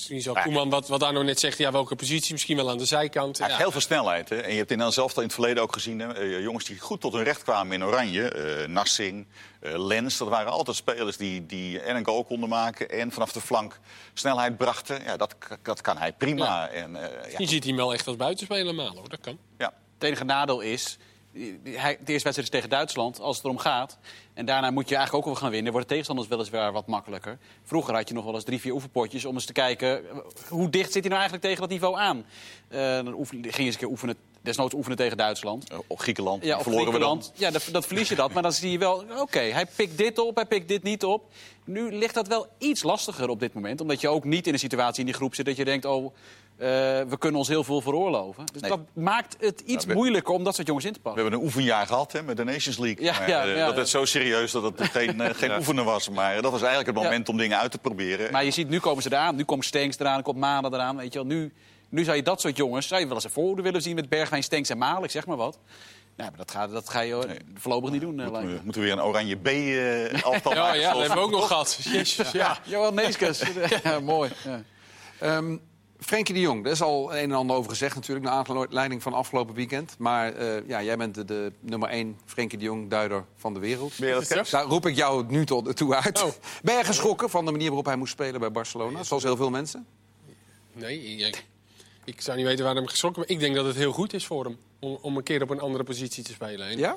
[0.00, 2.84] Misschien zal Koeman, wat, wat Arno net zegt, ja, welke positie, misschien wel aan de
[2.84, 3.38] zijkant.
[3.38, 3.52] Hij Ja.
[3.52, 4.28] heeft heel veel snelheid.
[4.28, 4.36] Hè?
[4.36, 5.98] En je hebt in zelf in het verleden ook gezien...
[5.98, 6.12] Hè?
[6.14, 8.28] eh, jongens die goed tot hun recht kwamen in Oranje.
[8.28, 9.26] eh Narsing,
[9.60, 10.18] eh, Lens.
[10.18, 12.88] Dat waren altijd spelers die, die en een goal konden maken...
[12.90, 13.78] en vanaf de flank
[14.14, 15.02] snelheid brachten.
[15.04, 16.44] Ja, dat, dat kan hij prima.
[16.44, 16.68] Ja.
[16.68, 19.08] En, eh, ja, Je ziet hem wel echt als buitenspeler malen, hoor.
[19.08, 19.38] dat kan.
[19.58, 19.72] ja.
[19.94, 20.98] Het enige nadeel is,
[21.32, 23.98] hij, de eerste wedstrijd is tegen Duitsland, als het erom gaat.
[24.34, 25.72] En daarna moet je eigenlijk ook wel gaan winnen.
[25.72, 27.38] Worden tegenstanders weliswaar wat makkelijker.
[27.64, 30.10] Vroeger had je nog wel eens drie, vier oefenpotjes om eens te kijken...
[30.10, 30.16] eh,
[30.48, 32.24] hoe dicht zit hij nou eigenlijk tegen dat niveau aan?
[32.68, 35.66] Eh, dan oefen, ging je eens een keer oefenen, desnoods oefenen tegen Duitsland.
[35.86, 37.32] Of Griekenland, Ja, of verloren Griekenland.
[37.34, 38.32] Ja, dat, dat verlies je dat.
[38.32, 41.32] Maar dan zie je wel, oké, hij pikt dit op, hij pikt dit niet op.
[41.64, 43.80] Nu ligt dat wel iets lastiger op dit moment.
[43.80, 45.84] Omdat je ook niet in een situatie in die groep zit dat je denkt...
[45.84, 46.14] oh,
[46.60, 46.66] eh,
[47.08, 48.44] we kunnen ons heel veel veroorloven.
[48.52, 48.70] Dus Nee.
[48.70, 51.22] dat maakt het iets Ja, we- moeilijker om dat soort jongens in te We pakken.
[51.22, 53.04] hebben een oefenjaar gehad hè, met de Nations League.
[53.04, 55.84] Ja, maar, ja, eh, ja, dat werd zo serieus dat het geen, eh, geen oefenen
[55.84, 56.08] was.
[56.08, 58.32] Maar dat was eigenlijk het moment om dingen uit te proberen.
[58.32, 59.36] Maar je ziet, nu komen ze eraan.
[59.36, 60.96] Nu komt Stenks eraan, komt Malen eraan.
[60.96, 61.28] Weet je wel.
[61.28, 61.52] Nu,
[61.88, 63.94] nu zou je dat soort jongens zou je wel eens een voorhoede willen zien...
[63.94, 65.58] met Bergwijn, Stenks en Malen, ik zeg maar wat.
[66.16, 68.14] Nou, maar dat ga, dat ga je voorlopig niet doen.
[68.14, 71.46] moeten, we, moeten we weer een oranje B-aftal Ja, ja, dat hebben we ook nog
[71.46, 71.78] gehad.
[71.82, 72.58] Jezus, ja.
[72.64, 73.42] Johan Neeskens.
[73.84, 74.30] ja, mooi.
[74.44, 75.42] Ja.
[76.00, 78.26] Frenkie de Jong, daar is al een en ander over gezegd natuurlijk...
[78.26, 79.94] naar aanleiding van afgelopen weekend.
[79.98, 83.92] Maar eh, ja, jij bent de, de nummer één Frenkie de Jong-duider van de wereld.
[83.98, 84.24] Ben?
[84.50, 86.22] Daar roep ik jou nu tot, toe uit.
[86.22, 86.30] Oh.
[86.62, 89.02] Ben je geschrokken van de manier waarop hij moest spelen bij Barcelona?
[89.02, 89.86] Zoals heel veel mensen?
[90.72, 91.44] Nee, ik,
[92.04, 94.26] ik zou niet weten waar hem geschrokken maar Ik denk dat het heel goed is
[94.26, 96.68] voor hem om, om een keer op een andere positie te spelen.
[96.68, 96.96] En Ja?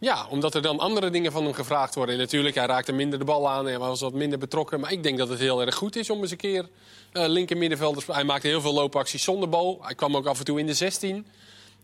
[0.00, 2.14] Ja, omdat er dan andere dingen van hem gevraagd worden.
[2.14, 4.80] En natuurlijk, hij raakte minder de bal aan en was wat minder betrokken.
[4.80, 6.68] Maar ik denk dat het heel erg goed is om eens een keer
[7.12, 8.20] eh linker middenveld te spelen.
[8.20, 9.78] Hij maakte heel veel loopacties zonder bal.
[9.82, 11.26] Hij kwam ook af en toe in de 16.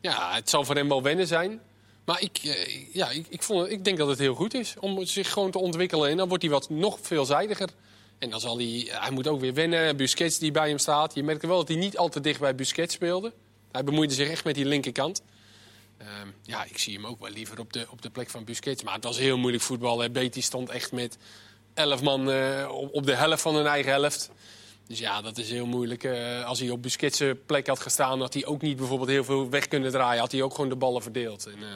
[0.00, 1.61] Ja, het zal voor hem wel wennen zijn.
[2.05, 5.05] Maar ik, eh, ja, ik, ik, vond, ik denk dat het heel goed is om
[5.05, 6.11] zich gewoon te ontwikkelen.
[6.11, 7.68] En dan wordt hij wat nog veelzijdiger.
[8.18, 9.96] En dan zal hij, hij moet ook weer wennen.
[9.96, 11.14] Busquets die bij hem staat.
[11.14, 13.33] Je merkte wel dat hij niet al te dicht bij Busquets speelde.
[13.72, 15.22] Hij bemoeide zich echt met die linkerkant.
[15.99, 18.83] Ehm, ja, ik zie hem ook wel liever op de, op de plek van Busquets.
[18.83, 20.01] Maar het was heel moeilijk voetbal.
[20.01, 20.31] Hè.
[20.31, 21.19] Stond echt met
[21.75, 24.31] elf man eh, op, de helft van hun eigen helft.
[24.87, 26.05] Dus ja, dat is heel moeilijk.
[26.05, 29.51] Eh, als hij op Busquets' plek had gestaan, had hij ook niet bijvoorbeeld heel veel
[29.51, 30.21] weg kunnen draaien.
[30.21, 31.47] Had hij ook gewoon de ballen verdeeld.
[31.47, 31.69] En, eh,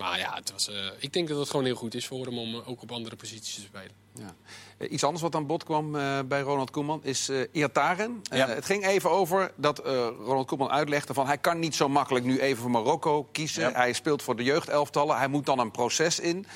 [0.00, 2.38] maar ja, het was, eh, ik denk dat het gewoon heel goed is voor hem
[2.38, 3.90] om eh, ook op andere posities te spelen.
[4.14, 4.34] Ja.
[4.78, 8.20] Eh, Iets anders wat aan bod kwam eh, bij Ronald Koeman is eh Iataren.
[8.30, 9.78] Het ging even over dat
[10.24, 13.62] Ronald Koeman uitlegde van hij kan niet zo makkelijk nu even voor Marokko kiezen.
[13.62, 13.72] Ja.
[13.72, 16.46] Hij speelt voor de jeugdelftallen, hij moet dan een proces in.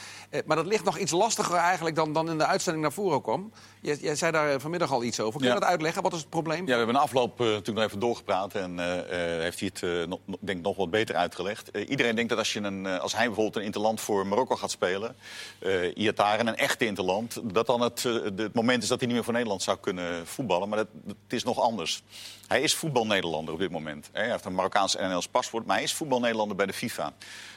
[0.46, 3.52] Maar dat ligt nog iets lastiger eigenlijk dan, dan in de uitzending naar voren kwam.
[3.80, 5.40] Jij, jij zei daar vanmiddag al iets over.
[5.40, 6.02] Kun je dat uitleggen?
[6.02, 6.58] Wat is het probleem?
[6.60, 8.78] Ja, we hebben een afloop natuurlijk nog even doorgepraat en
[9.40, 11.76] heeft hij het nog- denk ik nog wat beter uitgelegd.
[11.88, 15.16] Iedereen denkt dat als, je een, als hij bijvoorbeeld een interland voor Marokko gaat spelen,
[15.94, 19.24] Iataren, een echte interland, dat dan het, eh, het moment is dat hij niet meer
[19.24, 20.68] voor Nederland zou kunnen voetballen.
[20.68, 20.88] Maar dat,
[21.28, 22.02] is nog anders.
[22.46, 24.08] Hij is voetbal-Nederlander op dit moment.
[24.12, 27.12] Hij heeft een Marokkaans en NL's paspoort, maar hij is voetbal-Nederlander bij de FIFA.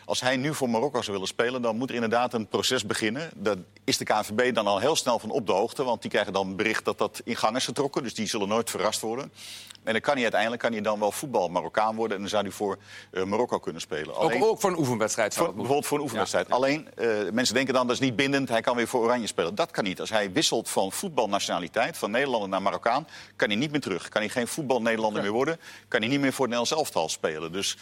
[0.06, 3.30] Als hij nu voor Marokko zou willen spelen, dan moet er inderdaad een proces beginnen.
[3.36, 6.34] Daar is de KNVB dan al heel snel van op de hoogte, want die krijgen
[6.34, 8.04] dan bericht dat dat in gang is getrokken.
[8.04, 9.32] Dus die zullen nooit verrast worden.
[9.88, 12.44] En dan kan hij uiteindelijk kan hij dan wel voetbal Marokkaan worden en dan zou
[12.44, 12.78] hij voor
[13.12, 14.16] eh, Marokko kunnen spelen.
[14.16, 16.50] Ook, Alleen- ook voor een oefenwedstrijd zou voor, bijvoorbeeld voor een oefenwedstrijd.
[16.50, 19.56] Alleen, eh, mensen denken dan dat is niet bindend, hij kan weer voor Oranje spelen.
[19.56, 20.00] Dat kan niet.
[20.00, 24.10] Als hij wisselt van voetbalnationaliteit, van Nederlander naar Marokkaan, kan hij niet meer terug.
[24.10, 27.52] Kan hij geen voetbal-Nederlander meer worden, kan hij niet meer voor het Nederlands elftal spelen.
[27.52, 27.78] Dus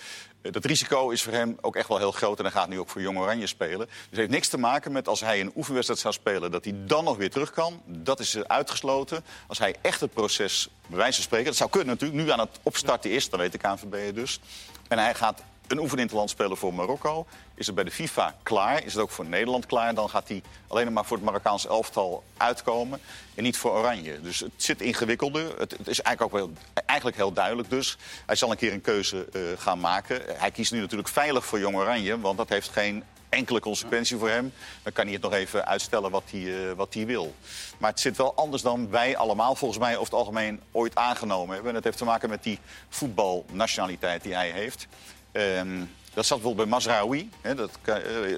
[0.51, 2.37] dat risico is voor hem ook echt wel heel groot.
[2.37, 3.85] En hij gaat nu ook voor Jong Oranje spelen.
[3.85, 6.73] Dus het heeft niks te maken met als hij een oefenwedstrijd zou spelen, dat hij
[6.85, 7.81] dan nog weer terug kan.
[7.85, 9.23] Dat is eh, uitgesloten.
[9.47, 12.39] Als hij echt het proces, bij wijze van spreken, dat zou kunnen natuurlijk, nu aan
[12.39, 14.39] het opstarten is, dan weet de KNVB dus.
[14.87, 17.25] En hij gaat een oefeninterland spelen voor Marokko.
[17.55, 18.83] Is het bij de FIFA klaar?
[18.83, 19.93] Is het ook voor Nederland klaar?
[19.93, 22.99] Dan gaat hij alleen maar voor het Marokkaanse elftal uitkomen.
[23.35, 24.21] En niet voor Oranje.
[24.21, 25.59] Dus het zit ingewikkelder.
[25.59, 26.53] Het, het is eigenlijk ook wel,
[26.85, 27.97] eigenlijk heel duidelijk dus.
[28.25, 30.21] Hij zal een keer een keuze eh, gaan maken.
[30.27, 32.19] Hij kiest nu natuurlijk veilig voor Jong Oranje.
[32.19, 34.53] Want dat heeft geen enkele consequentie voor hem.
[34.83, 37.33] Dan kan hij het nog even uitstellen wat hij, eh, wat hij wil.
[37.77, 41.53] Maar het zit wel anders dan wij allemaal volgens mij over het algemeen ooit aangenomen
[41.53, 41.67] hebben.
[41.67, 44.87] En dat heeft te maken met die voetbalnationaliteit die hij heeft.
[45.35, 45.79] Ehm,
[46.13, 47.29] dat zat bijvoorbeeld bij Mazraoui.
[47.41, 47.95] Hè, dat, eh,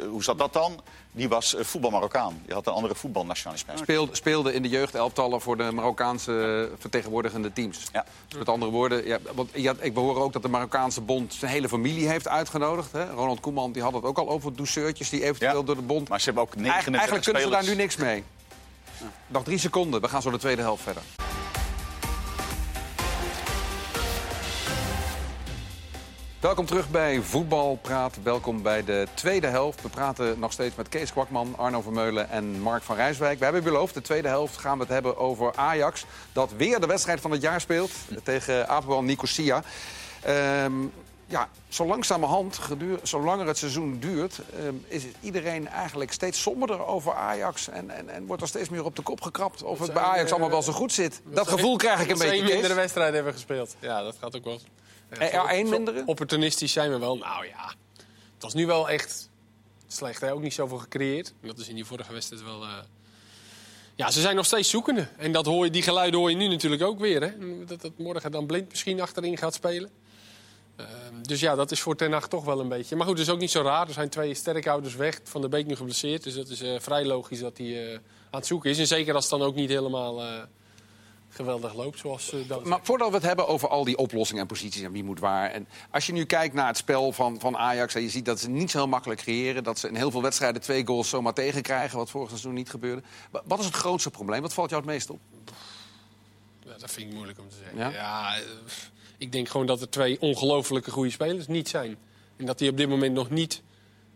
[0.10, 0.82] hoe zat dat dan?
[1.12, 2.42] Die was eh, voetbal-Marokkaan.
[2.46, 3.80] Die had een andere voetbalnationaliteit.
[3.80, 7.80] Speelde, speelde in de jeugdelftallen voor de Marokkaanse vertegenwoordigende teams.
[7.94, 8.06] Ja.
[8.28, 11.52] Dus met andere woorden, ja, want ja, ik behoor ook dat de Marokkaanse bond zijn
[11.52, 12.92] hele familie heeft uitgenodigd.
[12.92, 13.10] Hè?
[13.10, 15.66] Ronald Koeman die had het ook al over douceurtjes die eventueel Ja.
[15.66, 16.10] door de bond.
[16.10, 18.24] Maar ze hebben ook Eigen- 39 eigenlijk kunnen ze daar nu niks mee.
[19.28, 21.04] Nog drie seconden, we gaan zo de tweede helft verder.
[26.40, 28.18] Welkom terug bij Voetbalpraat.
[28.24, 29.82] Welkom bij de tweede helft.
[29.82, 33.38] We praten nog steeds met Kees Kwakman, Arno Vermeulen en Mark van Rijswijk.
[33.38, 36.06] We hebben beloofd, de tweede helft gaan we het hebben over Ajax.
[36.34, 37.92] Dat weer de wedstrijd van het jaar speelt
[38.24, 39.64] tegen Apoel Nicosia.
[40.22, 40.74] Ehm,
[41.26, 44.40] ja, zo langzamerhand, geduur, zolang het seizoen duurt...
[44.60, 47.70] ehm, is iedereen eigenlijk steeds somberder over Ajax.
[47.70, 50.26] En, en, en wordt er steeds meer op de kop gekrapt of het bij Ajax
[50.26, 51.22] eh, allemaal wel zo goed zit.
[51.24, 52.74] Dat gevoel krijg ik een dat beetje, Kees.
[52.74, 53.76] wedstrijd hebben gespeeld.
[53.80, 54.60] Ja, dat gaat ook wel.
[55.10, 56.04] Eh, ja, één Zo mindere?
[56.06, 57.18] Opportunistisch zijn we wel.
[57.18, 57.74] Nou ja,
[58.34, 59.30] het was nu wel echt
[59.88, 60.22] slecht.
[60.22, 60.34] Hè?
[60.34, 61.34] Ook niet zoveel gecreëerd.
[61.42, 62.64] Dat is in die vorige wedstrijd wel...
[62.64, 62.70] eh,
[63.96, 65.08] Ja, ze zijn nog steeds zoekende.
[65.18, 67.22] En dat hoor je, die geluiden hoor je nu natuurlijk ook weer.
[67.22, 67.66] Hè?
[67.66, 69.90] Dat, dat morgen dan blind misschien achterin gaat spelen.
[70.76, 70.88] Ehm,
[71.22, 72.96] dus ja, dat is voor Ten Hag toch wel een beetje.
[72.96, 73.88] Maar goed, het is ook niet zo raar.
[73.88, 75.20] Er zijn twee sterkhouders weg.
[75.24, 76.24] Van de Beek nu geblesseerd.
[76.24, 78.00] Dus dat is eh, vrij logisch dat hij eh, aan
[78.40, 78.80] het zoeken is.
[78.80, 80.42] En zeker als het dan ook niet helemaal eh,
[81.30, 82.00] geweldig loopt.
[82.00, 82.64] Zoals eh dat.
[82.66, 85.50] Maar voordat we het hebben over al die oplossingen en posities en wie moet waar.
[85.52, 88.40] En als je nu kijkt naar het spel van, van Ajax en je ziet dat
[88.40, 89.64] ze niet zo heel makkelijk creëren.
[89.64, 93.02] Dat ze in heel veel wedstrijden twee goals zomaar tegenkrijgen, wat vorig seizoen niet gebeurde.
[93.32, 94.42] Wa- Wat is het grootste probleem?
[94.42, 95.20] Wat valt jou het meest op?
[96.66, 97.78] Ja, dat vind ik moeilijk om te zeggen.
[97.78, 97.90] Ja?
[97.90, 98.42] Ja, eh,
[99.18, 101.98] ik denk gewoon dat er twee ongelofelijke goede spelers niet zijn.
[102.38, 103.62] En dat die op dit moment nog niet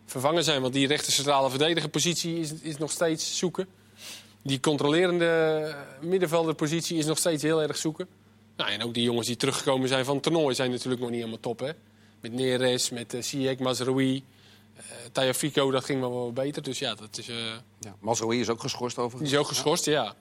[0.06, 0.62] vervangen zijn.
[0.62, 3.68] Want die rechter centrale verdedigerpositie is, is nog steeds zoeken.
[4.44, 8.08] Die controlerende middenvelderpositie is nog steeds heel erg zoeken.
[8.58, 11.20] Nou, en ook die jongens die teruggekomen zijn van het toernooi zijn natuurlijk nog niet
[11.20, 11.60] helemaal top.
[11.60, 11.72] Hè?
[12.22, 14.24] Met Neres, met uh, Ziyech, Mazraoui,
[15.14, 16.62] uh, dat ging wel wel beter.
[16.64, 17.36] Dus ja, dat is, uh,
[17.80, 19.32] Ja, Mazraoui is ook geschorst die overigens.
[19.32, 20.14] is ook geschorst, ja.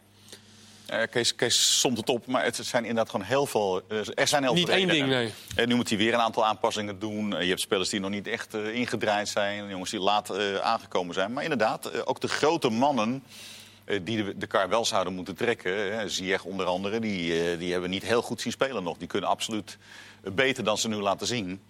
[0.86, 3.82] Eh, Kees, Kees somt het op, maar het zijn inderdaad gewoon heel veel.
[3.88, 5.32] eh, er zijn heel Niet veel één ding, nee.
[5.54, 7.34] En nu moet hij weer een aantal aanpassingen doen.
[7.36, 9.68] Eh, je hebt spelers die nog niet echt eh, ingedraaid zijn.
[9.68, 11.32] Jongens die laat eh, aangekomen zijn.
[11.32, 13.20] Maar inderdaad, eh, ook de grote mannen eh,
[14.02, 16.10] die de, de kar wel zouden moeten trekken.
[16.10, 18.96] Ziyech onder andere, die, eh, die hebben niet heel goed zien spelen nog.
[18.96, 19.78] Die kunnen absoluut
[20.22, 21.60] eh, beter dan ze nu laten zien.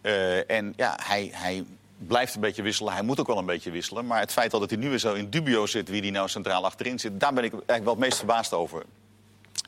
[0.00, 1.64] Eh, en ja, hij, hij
[1.98, 2.92] blijft een beetje wisselen.
[2.92, 4.06] Hij moet ook wel een beetje wisselen.
[4.06, 5.88] Maar het feit dat hij nu weer zo in dubio zit...
[5.88, 7.20] wie die nou centraal achterin zit...
[7.20, 8.82] daar ben ik eigenlijk wel het meest verbaasd over.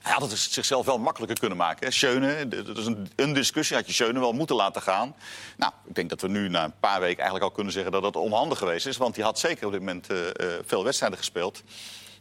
[0.06, 1.92] Hij had het dus zichzelf wel makkelijker kunnen maken.
[1.92, 3.76] Schöne, dat is een, een discussie.
[3.76, 5.14] Had je Schöne wel moeten laten gaan.
[5.56, 8.02] Nou, ik denk dat we nu na een paar weken eigenlijk al kunnen zeggen dat
[8.02, 8.96] dat onhandig geweest is.
[8.96, 10.34] Want die had zeker op dit moment eh, eh,
[10.66, 11.62] veel wedstrijden gespeeld.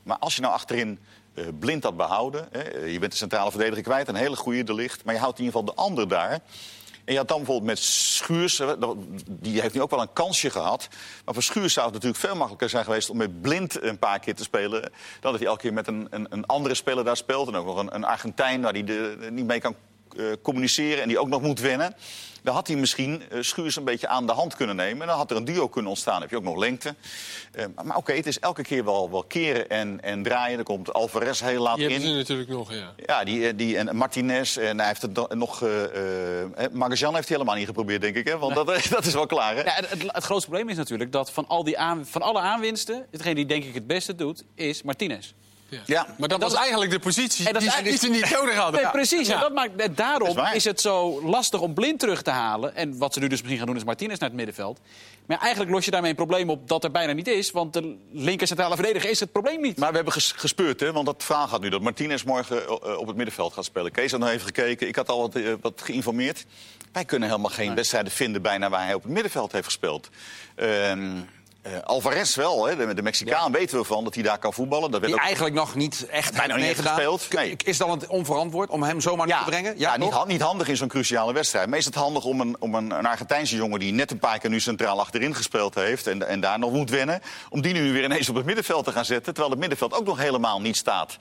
[0.03, 0.99] Maar als je nou achterin
[1.33, 2.47] eh, Blind had behouden.
[2.51, 2.85] Hè.
[2.85, 5.03] Je bent de centrale verdediger kwijt, een hele goede de licht.
[5.03, 6.39] Maar je houdt in ieder geval de ander daar.
[7.05, 8.61] En je had dan bijvoorbeeld met Schuurs,
[9.27, 10.87] die heeft nu ook wel een kansje gehad.
[11.25, 14.19] Maar voor Schuurs zou het natuurlijk veel makkelijker zijn geweest om met Blind een paar
[14.19, 14.81] keer te spelen.
[14.81, 17.47] Dan dat hij elke keer met een, een, een andere speler daar speelt.
[17.47, 19.75] En ook nog een, een Argentijn waar hij de, niet mee kan
[20.41, 21.95] communiceren en die ook nog moet wennen.
[22.43, 25.01] Dan had hij misschien eh, Schuurs een beetje aan de hand kunnen nemen.
[25.01, 26.13] En dan had er een duo kunnen ontstaan.
[26.13, 26.95] Dan heb je ook nog lengte.
[27.51, 30.55] Eh, maar oké, het is elke keer wel, wel keren en, en draaien.
[30.55, 31.91] Dan komt Alvarez heel laat Die in.
[31.91, 32.93] hebben ze natuurlijk nog, ja.
[33.05, 34.57] Ja, die, eh, die, en Martinez.
[34.57, 35.61] En hij heeft het nog.
[35.63, 35.83] eh
[36.43, 38.27] eh Magajan heeft hij helemaal niet geprobeerd, denk ik.
[38.27, 38.37] Hè?
[38.37, 39.61] Want dat, dat is wel klaar, hè?
[39.63, 42.39] Ja, het, het, het grootste probleem is natuurlijk dat van, al die aan, van alle
[42.39, 43.05] aanwinsten...
[43.11, 45.33] degene die denk ik het beste doet, is Martinez.
[45.69, 45.79] Ja.
[45.85, 46.07] Ja.
[46.17, 48.55] Maar dat was eigenlijk de positie En dat die, is ze- die ze niet nodig
[48.55, 48.81] hadden.
[48.81, 49.27] Nee, precies.
[49.27, 49.39] Ja.
[49.39, 52.75] Dat maakt, daarom Dat is het zo lastig om blind terug te halen.
[52.75, 54.79] En wat ze nu dus misschien gaan doen is Martinez naar het middenveld.
[55.25, 57.51] Maar eigenlijk los je daarmee een probleem op dat er bijna niet is.
[57.51, 59.77] Want de linker centrale verdediger is het probleem niet.
[59.77, 60.91] Maar we hebben ges- gespeurd, hè?
[60.91, 63.91] want dat verhaal gaat nu dat Martinez morgen eh, op het middenveld gaat spelen.
[63.91, 66.45] Kees had nog even gekeken, ik had al wat, eh, wat geïnformeerd.
[66.91, 70.09] Wij kunnen helemaal geen wedstrijden vinden bijna waar hij op het middenveld heeft gespeeld.
[70.55, 71.11] Ehm,
[71.65, 72.75] eh, Alvarez wel, hè?
[72.75, 74.91] De, de Mexicaan weten we van dat hij daar kan voetballen.
[74.91, 77.55] Dat werd Die ook eigenlijk nog niet echt Bijna heeft niet gespeeld, nee.
[77.63, 79.73] Is dan het onverantwoord om hem zomaar niet te brengen?
[79.77, 81.69] Ja, niet, niet handig in zo'n cruciale wedstrijd.
[81.69, 83.79] Meest het handig om, een, om een, een Argentijnse jongen...
[83.79, 86.07] die net een paar keer nu centraal achterin gespeeld heeft...
[86.07, 87.21] en, en daar nog moet wennen...
[87.49, 89.33] om die nu weer ineens op het middenveld te gaan zetten...
[89.33, 91.17] terwijl het middenveld ook nog helemaal niet staat.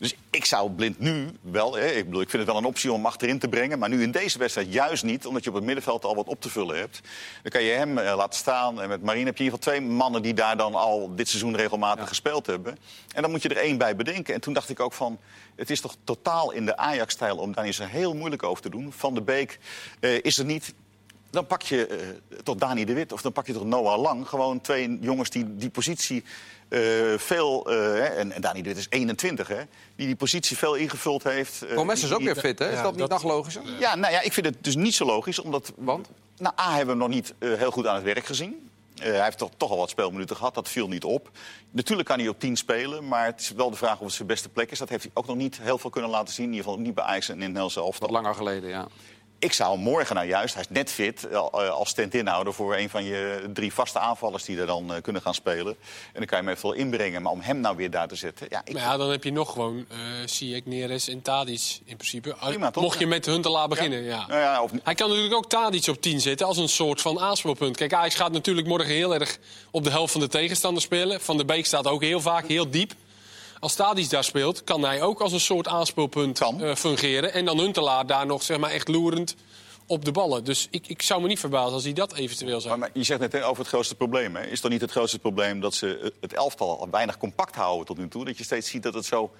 [0.00, 1.74] Dus ik zou Blind nu wel...
[1.74, 3.78] Hè, ik, bedoel, ik vind het wel een optie om achterin te brengen...
[3.78, 5.26] maar nu in deze wedstrijd juist niet...
[5.26, 7.00] omdat je op het middenveld al wat op te vullen hebt.
[7.42, 8.80] Dan kan je hem eh, laten staan.
[8.80, 10.22] En met Marine heb je in ieder geval twee mannen...
[10.22, 12.78] die daar dan al dit seizoen regelmatig gespeeld hebben.
[13.14, 14.34] En dan moet je er één bij bedenken.
[14.34, 15.18] En toen dacht ik ook van...
[15.56, 17.36] het is toch totaal in de Ajax-stijl...
[17.36, 18.92] om daar zo heel moeilijk over te doen.
[18.92, 19.58] Van de Beek
[20.00, 20.74] eh, is er niet...
[21.30, 21.96] Dan pak je eh,
[22.42, 24.28] toch Dani de Wit of dan pak je toch Noah Lang.
[24.28, 26.24] Gewoon twee jongens die die positie
[26.68, 26.80] eh,
[27.16, 27.70] veel...
[27.70, 29.60] eh, hè, en, en Dani de Wit is 21, hè.
[29.96, 31.62] Die die positie veel ingevuld heeft.
[31.62, 32.72] eh, Promes is die- ook weer fit, hè?
[32.72, 33.62] Is dat niet dat- nog logischer?
[33.78, 35.38] Ja, nou ja, ik vind het dus niet zo logisch.
[35.38, 36.08] Omdat, Want?
[36.38, 38.68] Nou, A, hebben we hem nog niet heel goed aan het werk gezien.
[38.96, 41.30] Eh, hij heeft toch, toch al wat speelminuten gehad, dat viel niet op.
[41.70, 44.28] Natuurlijk kan hij op 10 spelen, maar het is wel de vraag of het zijn
[44.28, 44.78] beste plek is.
[44.78, 46.44] Dat heeft hij ook nog niet heel veel kunnen laten zien.
[46.46, 47.94] In ieder geval niet bij Ajax en in elftal.
[47.98, 48.86] Wat langer geleden, ja.
[49.40, 52.90] Ik zou hem morgen nou juist, hij is net fit, eh, als stand-inhouder voor een
[52.90, 55.76] van je drie vaste aanvallers die er dan eh, kunnen gaan spelen.
[56.12, 58.14] En dan kan je hem even wel inbrengen, maar om hem nou weer daar te
[58.14, 58.46] zetten.
[58.50, 59.86] Ja, ik, Maar ja, dan heb je nog gewoon uh,
[60.24, 62.36] Ziyech, Neres en Tadic in principe.
[62.40, 62.82] Prima, toch?
[62.82, 64.26] Mocht je met Huntelaar beginnen, ja.
[64.26, 67.20] Nou ja, of, Hij kan natuurlijk ook Tadic op 10 zetten als een soort van
[67.20, 67.76] aanspeelpunt.
[67.76, 69.38] Kijk, Ajax gaat natuurlijk morgen heel erg
[69.70, 71.20] op de helft van de tegenstander spelen.
[71.20, 72.92] Van der Beek staat ook heel vaak heel diep.
[73.60, 77.32] Als Tadic daar speelt, kan hij ook als een soort aanspeelpunt eh, fungeren.
[77.32, 79.36] En dan Huntelaar daar nog zeg maar, echt loerend
[79.86, 80.44] op de ballen.
[80.44, 83.04] Dus ik, ik zou me niet verbazen als hij dat eventueel zou Maar, maar je
[83.04, 84.36] zegt net hè, over het grootste probleem.
[84.36, 84.42] Hè.
[84.46, 87.98] Is dan niet het grootste probleem dat ze eh, het elftal weinig compact houden tot
[87.98, 88.24] nu toe?
[88.24, 89.30] Dat je steeds ziet dat het zo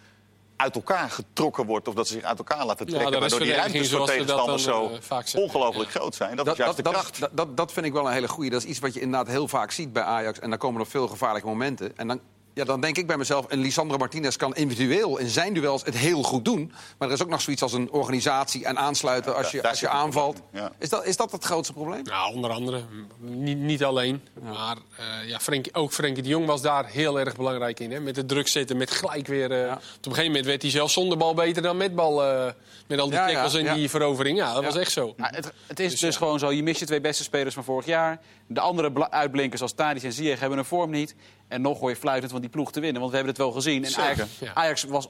[0.56, 1.88] uit elkaar getrokken wordt...
[1.88, 3.12] of dat ze zich uit elkaar laten Ja, trekken...
[3.12, 5.98] de waardoor die ruimtes voor zoals we dat tegenstanders dan, zo eh, ongelooflijk Ja.
[6.00, 6.36] groot zijn.
[6.36, 7.20] Dat, is juist de kracht.
[7.20, 8.50] Dat, dat, dat vind ik wel een hele goeie.
[8.50, 10.38] Dat is iets wat je inderdaad heel vaak ziet bij Ajax.
[10.38, 11.96] En daar komen nog veel gevaarlijke momenten.
[11.96, 12.20] En dan,
[12.54, 13.46] ja, dan denk ik bij mezelf...
[13.46, 16.72] en Lisandro Martinez kan individueel in zijn duels het heel goed doen.
[16.98, 19.88] Maar er is ook nog zoiets als een organisatie en aansluiten als je, als je
[19.88, 20.40] aanvalt.
[20.52, 20.72] ja.
[20.78, 22.02] Is, dat, is dat het grootste probleem?
[22.02, 22.80] Nou, onder andere.
[23.18, 24.22] Niet, niet alleen.
[24.42, 27.92] Maar eh, ja, Frenk, ook Frenkie de Jong was daar heel erg belangrijk in.
[27.92, 28.00] Hè?
[28.00, 29.52] Met het druk zetten, met gelijk weer...
[29.52, 32.24] eh, Op een gegeven moment werd hij zelfs zonder bal beter dan met bal.
[32.24, 32.52] eh,
[32.86, 33.74] met al die Ja, ja, tackles en ja.
[33.74, 34.38] die verovering.
[34.38, 35.14] Ja, dat was echt zo.
[35.16, 37.86] Ja, het, het is dus, gewoon zo, je mist je twee beste spelers van vorig
[37.86, 38.20] jaar.
[38.46, 41.14] De andere uitblinkers als Tadic en Ziyech hebben een vorm niet.
[41.50, 43.00] En nog hoor je fluitend van die ploeg te winnen.
[43.00, 43.84] Want we hebben het wel gezien.
[43.84, 44.54] En Ajax, ja.
[44.54, 45.08] Ajax was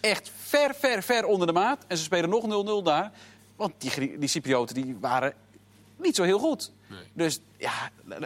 [0.00, 1.84] echt ver, ver, ver onder de maat.
[1.86, 3.10] En ze spelen nog 0-0 daar.
[3.56, 5.32] Want die, die Cyprioten die waren
[5.96, 6.72] niet zo heel goed.
[7.12, 7.72] Dus ja,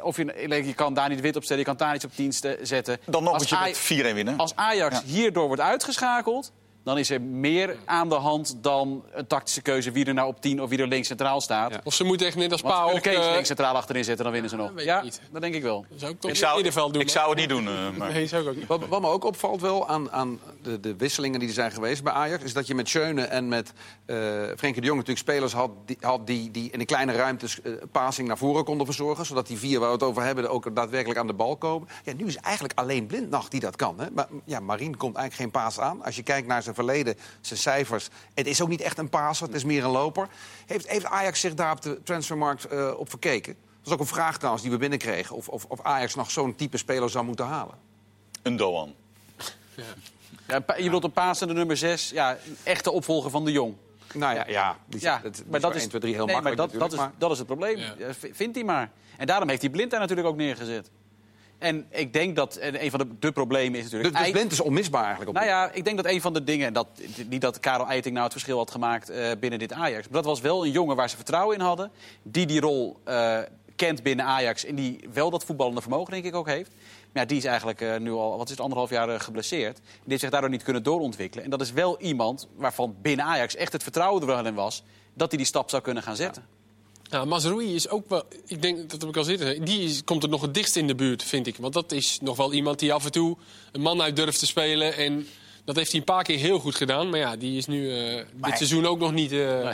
[0.03, 2.99] of je, je kan daar niet wit opstellen, je kan daar iets op dienst zetten.
[3.07, 3.71] Dan nog Als moet je Aj-
[4.05, 4.39] met 4-1 winnen.
[4.39, 5.03] Als Ajax Ja.
[5.05, 6.53] hierdoor wordt uitgeschakeld,
[6.85, 10.41] dan is er meer aan de hand dan een tactische keuze wie er nou op
[10.41, 11.73] 10 of wie er links centraal staat.
[11.73, 11.81] Ja.
[11.85, 13.03] Of ze moeten echt net als Want Pa ze ook...
[13.03, 14.71] kunnen Kees eh, links centraal achterin zetten, dan winnen ze nog.
[14.77, 15.85] Ja, dat denk ik wel.
[15.97, 16.43] zou ik toch Ik in
[16.73, 17.01] zou, doen.
[17.01, 17.69] ik zou het niet doen.
[17.69, 18.13] eh, maar.
[18.13, 18.67] Nee, zou ik ook niet.
[18.67, 22.03] Wat, wat me ook opvalt wel aan, aan de, de wisselingen die er zijn geweest
[22.03, 22.45] bij Ajax...
[22.45, 23.73] is dat je met Schöne en met
[24.07, 24.17] eh
[24.57, 25.71] Frenkie de Jong natuurlijk spelers had...
[25.87, 29.27] die, had die, die in de kleine ruimtes eh passing naar voren konden verzorgen...
[29.27, 31.89] zodat die vier waar we het over hebben ook daadwerkelijk aan de bal komen.
[32.05, 34.01] Ja, nu is eigenlijk alleen Blindnacht die dat kan.
[34.01, 34.07] Hè?
[34.11, 36.05] Maar ja, Marien komt eigenlijk geen paas aan.
[36.05, 38.09] Als je kijkt naar zijn verleden, zijn cijfers...
[38.35, 40.29] het is ook niet echt een paaser, het is meer een loper.
[40.67, 43.55] Heeft, heeft Ajax zich daar op de transfermarkt eh, op verkeken?
[43.55, 45.37] Dat is ook een vraag trouwens die we binnenkregen.
[45.37, 47.75] Of, of, of Ajax nog zo'n type speler zou moeten halen.
[48.43, 48.95] Een Doan.
[50.49, 53.53] Ja, Pa- je bedoelt een paas de nummer 6, ja, een echte opvolger van de
[53.53, 53.75] Jong.
[54.15, 56.35] Nou ja, ja, die, Ja, dat, die maar dat is, 1, 2, 3 heel nee,
[56.35, 57.77] maar makkelijk dat, dat, is, dat is het probleem.
[57.79, 57.95] Ja.
[57.99, 58.91] Ja, v- Vindt hij maar.
[59.17, 60.91] En daarom heeft hij Blind daar natuurlijk ook neergezet.
[61.65, 64.17] En ik denk dat en een van de, de problemen is natuurlijk...
[64.17, 65.31] Dus, dus is onmisbaar eigenlijk.
[65.31, 66.67] Op nou ja, ik denk dat een van de dingen...
[66.67, 66.89] en Dat,
[67.29, 70.05] niet dat Karel Eiting nou het verschil had gemaakt eh, binnen dit Ajax...
[70.05, 71.91] maar dat was wel een jongen waar ze vertrouwen in hadden...
[72.23, 73.39] die die rol eh,
[73.77, 74.65] kent binnen Ajax...
[74.65, 76.71] en die wel dat voetballende vermogen denk ik ook heeft.
[77.13, 79.77] Maar ja, die is eigenlijk eh, nu al, wat is het, anderhalf jaar eh, geblesseerd.
[79.77, 81.45] Die heeft zich daardoor niet kunnen doorontwikkelen.
[81.45, 84.83] En dat is wel iemand waarvan binnen Ajax echt het vertrouwen er wel in was...
[85.15, 86.43] dat hij die stap zou kunnen gaan zetten.
[86.43, 86.64] Ja,
[87.25, 90.29] Mazraoui is ook wel, ik denk, dat heb ik al gezegd, die is, komt er
[90.29, 91.57] nog het dichtst in de buurt, vind ik.
[91.57, 93.37] Want dat is nog wel iemand die af en toe
[93.73, 94.97] een man uit durft te spelen.
[94.97, 95.27] En
[95.65, 97.11] dat heeft hij een paar keer heel goed gedaan.
[97.11, 99.33] Maar ja, die is nu eh, dit seizoen ook nog niet...
[99.33, 99.69] eh,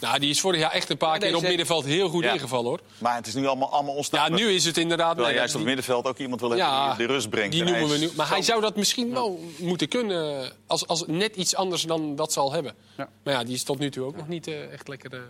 [0.00, 2.32] Nou, die is vorig jaar echt een paar Nee, keer op middenveld heel goed Ja.
[2.32, 2.80] ingevallen, hoor.
[2.98, 4.40] Maar het is nu allemaal, allemaal Ja, onstaanbaar.
[4.40, 5.06] nu is het inderdaad...
[5.08, 7.30] Terwijl nee, juist op die- het middenveld ook iemand wil hebben Ja, die de rust
[7.30, 7.52] brengt.
[7.52, 8.10] Die En noemen we nu.
[8.16, 10.52] Maar hij zo- zou dat misschien wel moeten kunnen.
[10.66, 12.74] Als, als net iets anders dan dat zal hebben.
[12.96, 13.08] Ja.
[13.24, 15.22] Maar ja, die is tot nu toe ook nog niet eh, echt lekker.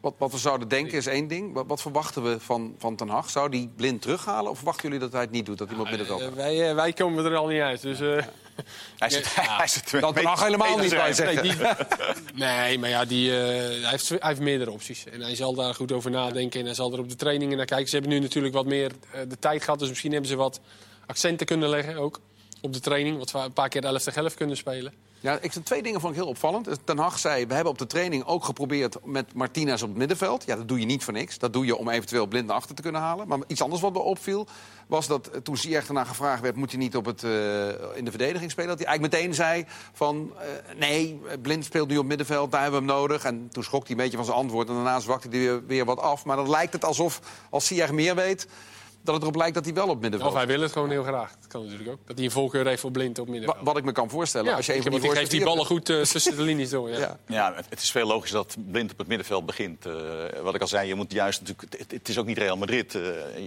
[0.00, 1.52] Wat, wat we zouden denken is één ding.
[1.54, 3.30] Wat, wat verwachten we van, van Ten Hag?
[3.30, 4.50] Zou die Blind terughalen?
[4.50, 5.58] Of verwachten jullie dat hij het niet doet?
[5.58, 7.82] Dat middenveld Eh, wij, eh, wij komen er al niet uit.
[7.82, 8.22] Dus, eh,
[8.98, 11.44] Hij zit, hij zit Dan Ten Hag helemaal niet, bij zeggen.
[11.44, 11.66] nee, die-
[12.34, 15.04] nee, maar ja, die, hij, heeft, hij heeft meerdere opties.
[15.06, 16.60] En hij zal daar goed over nadenken.
[16.60, 17.88] En hij zal er op de trainingen naar kijken.
[17.88, 18.92] Ze hebben nu natuurlijk wat meer
[19.28, 19.78] de tijd gehad.
[19.78, 20.60] Dus misschien hebben ze wat
[21.06, 22.20] accenten kunnen leggen ook.
[22.60, 23.18] Op de training.
[23.18, 24.92] Wat we een paar keer 11 tegen 11 kunnen spelen.
[25.22, 26.68] Ja, ik twee dingen vond ik heel opvallend.
[26.84, 30.44] Ten Hag zei, we hebben op de training ook geprobeerd met Martinez op het middenveld.
[30.46, 31.38] Ja, dat doe je niet voor niks.
[31.38, 33.28] Dat doe je om eventueel blind achter te kunnen halen.
[33.28, 34.46] Maar iets anders wat me opviel,
[34.86, 36.56] was dat toen Ziyech ernaar gevraagd werd...
[36.56, 38.68] moet hij niet op het, eh, in de verdediging spelen?
[38.68, 42.80] Dat hij eigenlijk meteen zei van, eh, nee, blind speelt nu op middenveld, daar hebben
[42.80, 43.24] we hem nodig.
[43.24, 45.84] En toen schrok hij een beetje van zijn antwoord en daarna zwakte hij weer, weer
[45.84, 46.24] wat af.
[46.24, 48.46] Maar dan lijkt het alsof, als Ziyech meer weet...
[49.02, 51.02] dat het erop lijkt dat hij wel op middenveld Of hij wil het gewoon heel
[51.02, 51.30] graag.
[51.40, 51.98] Dat kan natuurlijk ook.
[52.06, 53.64] Dat hij een voorkeur heeft voor blind op Wa- middenveld.
[53.64, 56.00] Wat ik me kan voorstellen, Ja, als je want die geeft die ballen goed eh,
[56.00, 56.90] tussen de linies door.
[56.90, 56.98] Ja.
[57.00, 57.18] Ja.
[57.26, 59.86] Ja, het, is veel logisch dat Blind op het middenveld begint.
[59.86, 59.92] Eh,
[60.42, 61.74] wat ik al zei, je moet juist natuurlijk.
[61.78, 62.94] Het, het is ook niet Real Madrid.
[62.94, 63.00] eh,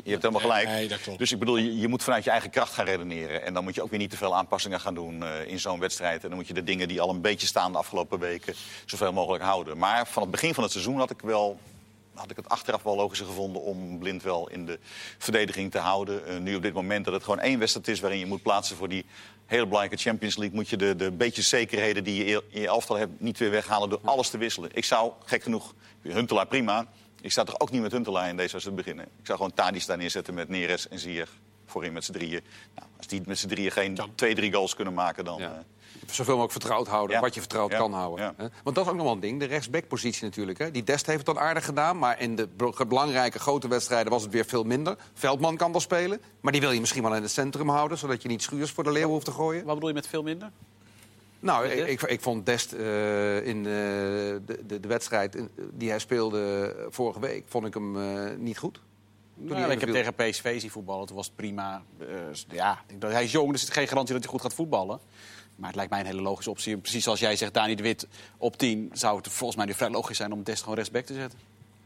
[0.04, 0.68] je hebt helemaal gelijk.
[0.68, 1.20] Nee, dat klopt.
[1.20, 3.46] Dus ik bedoel, je, je moet vanuit je eigen kracht gaan redeneren.
[3.46, 5.80] En dan moet je ook weer niet te veel aanpassingen gaan doen eh, in zo'n
[5.80, 6.24] wedstrijd.
[6.24, 8.54] En dan moet je de dingen die al een beetje staan de afgelopen weken
[8.86, 9.78] zoveel mogelijk houden.
[9.78, 11.60] Maar van het begin van het seizoen had ik wel.
[12.13, 14.80] Had ik het achteraf wel logischer gevonden om Blind wel in de
[15.17, 16.28] verdediging te houden.
[16.28, 18.76] Eh, nu op dit moment dat het gewoon één wedstrijd is waarin je moet plaatsen
[18.76, 19.06] voor die
[19.45, 20.56] hele belangrijke Champions League.
[20.56, 23.89] Moet je de, de beetje zekerheden die je in je elftal hebt niet weer weghalen
[23.89, 24.69] door alles te wisselen.
[24.73, 26.88] Ik zou, gek genoeg, Huntelaar prima.
[27.21, 29.06] Ik zou toch ook niet met Huntelaar in deze wedstrijd beginnen.
[29.06, 31.30] Ik zou gewoon Tadis daar neerzetten met Neres en Zier.
[31.65, 32.41] Voorin met z'n drieën.
[32.76, 35.39] Nou, als die met z'n drieën geen twee, drie goals kunnen maken, dan...
[35.39, 35.63] Ja.
[36.08, 37.22] Zoveel mogelijk vertrouwd houden, Ja.
[37.22, 37.78] wat je vertrouwd Ja.
[37.78, 38.34] kan houden.
[38.38, 38.50] Ja.
[38.63, 40.58] Want dat is ook nog wel een ding, de rechtsbackpositie natuurlijk.
[40.60, 40.72] Hè.
[40.72, 44.22] Die Dest heeft het dan aardig gedaan, maar in de be- belangrijke grote wedstrijden was
[44.24, 44.96] het weer veel minder.
[45.13, 47.98] Veldman kan wel spelen, maar die wil je misschien wel in het centrum houden...
[47.98, 49.66] zodat je niet schuurs voor de leeuw hoeft te gooien.
[49.66, 50.52] Wat bedoel je met veel minder?
[51.39, 55.89] Nou, ik, ik, ik vond Dest eh, in eh, de, de, de wedstrijd eh, die
[55.89, 57.44] hij speelde vorige week...
[57.48, 58.80] vond ik hem eh, niet goed.
[59.36, 61.84] Nou, ik heb tegen PSV zien voetballen, toen was het prima.
[62.00, 62.08] Eh,
[62.50, 65.00] ja, hij is jong, dus er is geen garantie dat hij goed gaat voetballen.
[65.56, 66.78] Maar het lijkt mij een hele logische optie.
[66.78, 68.89] Precies zoals jij zegt, Dani de Wit op 10...
[68.94, 71.39] zou het volgens mij nu vrij logisch zijn om Dest gewoon rechtsback te zetten.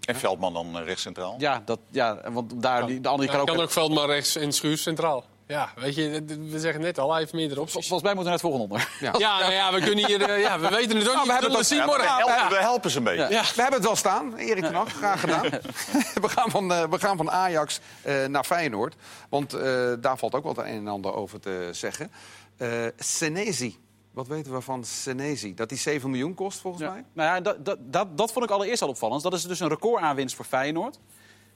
[0.06, 1.36] en Veldman dan eh, rechts centraal.
[1.38, 3.62] Ja, dat, ja want daar, die, de andere Ja, kan kan ook...
[3.62, 5.25] ook Veldman rechts en Schuurs centraal.
[5.47, 7.88] Ja, weet je, we zeggen net al, hij heeft meerdere opties.
[7.88, 8.89] Volgens mij moeten we naar het volgende onder.
[8.99, 9.13] Ja.
[9.17, 11.25] Ja, nou ja, we kunnen hier, eh, ja, we weten het ook niet.
[11.25, 12.03] we hebben het zien Ja, morgen.
[12.03, 12.17] we, Ja.
[12.17, 13.30] helpen, we helpen ze een beetje.
[13.30, 13.41] Ja.
[13.41, 15.41] We hebben het wel staan, Erik ten Hag, graag gedaan.
[16.23, 18.95] we, gaan van, eh, we gaan van Ajax eh, naar Feyenoord.
[19.30, 22.12] Want eh, daar valt ook wel het een en ander over te zeggen.
[22.98, 23.78] Senezi,
[24.12, 25.54] wat weten we van Senezi?
[25.54, 26.91] Dat die 7 miljoen kost volgens Ja.
[26.91, 27.04] mij?
[27.13, 29.24] Nou ja, dat, dat, dat, dat vond ik allereerst al opvallend.
[29.24, 31.00] Dat is dus een recordaanwinst voor Feyenoord.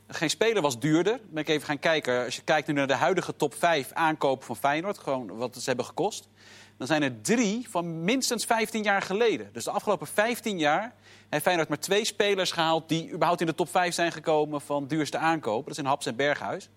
[0.08, 1.20] Geen speler was duurder.
[1.30, 2.26] Ben ik even gaan kijken.
[2.26, 5.62] Als je kijkt nu naar de huidige top 5 aankopen van Feyenoord, gewoon wat ze
[5.66, 6.30] hebben gekost.
[6.78, 9.50] Dan zijn er drie van minstens 15 jaar geleden.
[9.54, 10.94] Dus de afgelopen 15 jaar
[11.30, 14.88] heeft Feyenoord maar twee spelers gehaald die überhaupt in de top 5 zijn gekomen van
[14.88, 15.66] duurste aankopen.
[15.66, 16.70] Dat zijn Haps en Berghuis.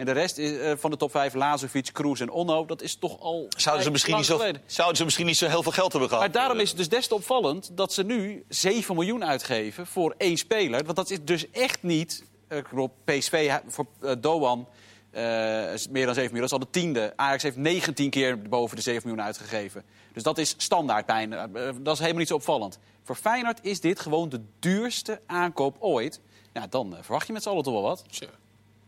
[0.00, 2.94] En de rest is, eh, van de top 5, Lazovic, Kroes en Onno, dat is
[2.94, 4.62] toch al Zouden ze, misschien niet zo, geleden.
[4.66, 6.24] zouden ze misschien niet zo heel veel geld hebben gehad?
[6.24, 10.14] Maar daarom is het dus des te opvallend dat ze nu 7 miljoen uitgeven voor
[10.18, 10.84] één speler.
[10.84, 12.24] Want dat is dus echt niet.
[12.48, 14.68] eh, ik bedoel, PSV voor eh, Doan
[15.10, 16.48] eh, is meer dan 7 miljoen.
[16.50, 17.12] Dat is al de tiende.
[17.16, 19.84] Ajax heeft 19 keer boven de 7 miljoen uitgegeven.
[20.12, 21.48] Dus dat is standaard bijna.
[21.54, 22.78] Eh, dat is helemaal niet zo opvallend.
[23.02, 26.20] Voor Feyenoord is dit gewoon de duurste aankoop ooit.
[26.52, 28.04] Ja, dan eh, verwacht je met z'n allen toch wel wat.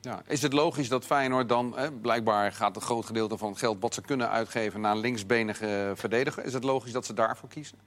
[0.02, 0.22] Ja.
[0.26, 1.72] Is het logisch dat Feyenoord dan...
[1.76, 4.80] Hè, blijkbaar gaat een groot gedeelte van het geld wat ze kunnen uitgeven...
[4.80, 6.44] naar een linksbenige verdediger.
[6.44, 7.78] Is het logisch dat ze daarvoor kiezen?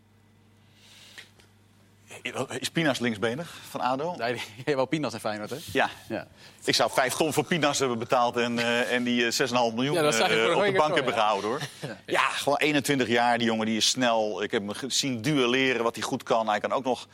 [2.60, 4.16] Is Pinas linksbenig van ADO?
[4.18, 5.56] Nee, die- wel Pinas en Feyenoord, hè?
[5.72, 5.90] Ja.
[6.10, 6.28] Ja.
[6.64, 9.94] Ik zou vijf ton voor Pinas hebben betaald en, eh, en die eh, 6,5 miljoen
[9.94, 11.20] Ja, eh, op de bank hebben ja.
[11.20, 11.60] gehouden, hoor.
[12.06, 12.30] Ja.
[12.30, 14.44] gewoon 21 jaar, die jongen die is snel.
[14.44, 16.48] Ik heb hem gezien duelleren, wat hij goed kan.
[16.48, 17.08] Hij kan ook nog eh,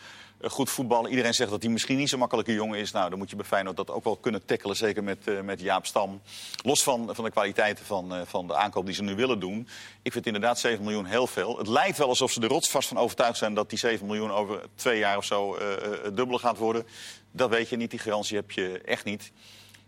[0.44, 1.10] goed voetballen.
[1.10, 2.92] Iedereen zegt dat hij misschien niet zo'n makkelijke jongen is.
[2.92, 4.76] Nou, dan moet je bij Feyenoord dat ook wel kunnen tackelen.
[4.76, 6.22] Zeker met, eh, met Jaap Stam.
[6.64, 9.68] Los van, van de kwaliteiten van, eh, van de aankoop die ze nu willen doen.
[10.02, 11.58] Ik vind inderdaad 7 miljoen heel veel.
[11.58, 13.54] Het lijkt wel alsof ze er rotsvast van overtuigd zijn...
[13.54, 16.86] dat die 7 miljoen over twee jaar of zo eh, eh, het dubbele gaat worden.
[17.32, 17.90] Dat weet je niet.
[17.90, 19.32] Die garantie heb je echt niet.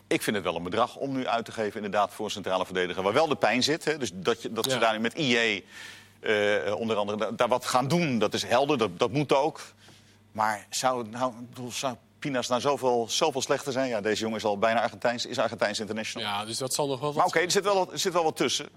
[0.07, 2.65] Ik vind het wel een bedrag om nu uit te geven inderdaad voor een centrale
[2.65, 3.03] verdediger.
[3.03, 3.85] Waar wel de pijn zit.
[3.85, 3.97] Hè?
[3.97, 5.63] Dus dat, je, dat ze daar nu met IE
[6.19, 8.19] eh, onder andere da- daar wat gaan doen.
[8.19, 9.61] Dat is helder, dat, dat moet ook.
[10.33, 11.33] Maar zou, nou,
[11.71, 13.87] zou Pinas nou zoveel, zoveel slechter zijn?
[13.89, 16.27] Ja, deze jongen is al bijna Argentijns, is Argentijns international.
[16.27, 18.13] Ja, dus dat zal nog wel wat Maar oké, er, zit wel wat- er zit
[18.13, 18.69] wel wat tussen.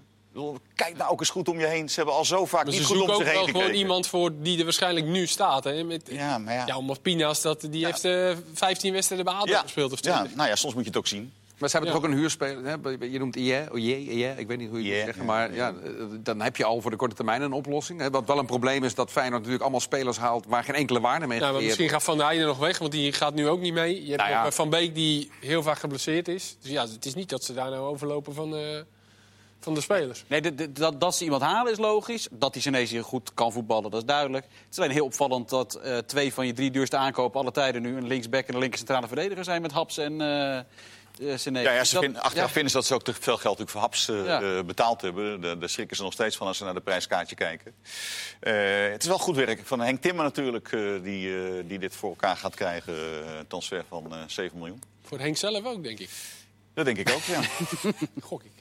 [0.75, 1.89] Kijk nou ook eens goed om je heen.
[1.89, 4.07] Ze hebben al zo vaak Maar niet goed om ook zich heen wel gewoon iemand
[4.07, 5.63] voor die er waarschijnlijk nu staat.
[5.63, 5.83] Hè?
[5.83, 6.63] Met, Ja, maar ja.
[6.65, 10.13] ja, omdat Pinas, dat, die heeft eh 15 wedstrijden bij ADO Ja, gespeeld of ja,
[10.15, 10.35] 20.
[10.37, 11.33] nou ja, soms moet je het ook zien.
[11.59, 11.99] Maar ze hebben Ja.
[11.99, 12.63] toch ook een huurspeler.
[12.65, 13.05] Hè?
[13.05, 15.21] Je noemt IE, oh, IE, IE, ik weet niet hoe je het IE, moet zeggen.
[15.23, 15.29] ja.
[15.31, 17.99] Maar ja, eh, dan heb je al voor de korte termijn een oplossing.
[17.99, 18.09] Hè?
[18.09, 20.45] Wat wel een probleem is dat Feyenoord natuurlijk allemaal spelers haalt...
[20.47, 22.91] waar geen enkele waarde mee Ja, maar misschien gaat Van der Heijden nog weg, want
[22.91, 23.93] die gaat nu ook niet mee.
[24.03, 24.45] Je hebt Nou ja.
[24.45, 26.57] eh, Van Beek die heel vaak geblesseerd is.
[26.61, 28.61] Dus ja, het is niet dat ze daar nou overlopen van, eh,
[29.59, 30.23] van de spelers.
[30.27, 32.27] Nee, de- de- dat, dat ze iemand halen is logisch.
[32.31, 34.45] Dat die Senesi goed kan voetballen, dat is duidelijk.
[34.45, 37.39] Het is alleen heel opvallend dat eh, twee van je drie duurste aankopen...
[37.41, 39.61] alle tijden nu een linksback en een linker centrale verdediger zijn...
[39.61, 40.59] met Haps en eh
[41.19, 41.63] eh.
[41.63, 42.53] Ja, ja, ze dat- vinden, achteraf ja.
[42.53, 44.41] vinden ze dat ze ook te veel geld natuurlijk voor Haps eh, Ja.
[44.57, 45.41] eh, betaald hebben.
[45.41, 47.73] Daar daar schrikken ze nog steeds van als ze naar de prijskaartje kijken.
[48.39, 48.53] Eh,
[48.91, 50.71] het is wel goed werk van Henk Timmer natuurlijk...
[50.71, 52.93] eh, die, eh, die dit voor elkaar gaat krijgen.
[52.93, 54.81] eh, Een transfer van eh 7 miljoen.
[55.03, 56.09] Voor Henk zelf ook, denk ik.
[56.73, 57.41] Dat denk ik ook, ja.
[58.21, 58.51] Gok ik.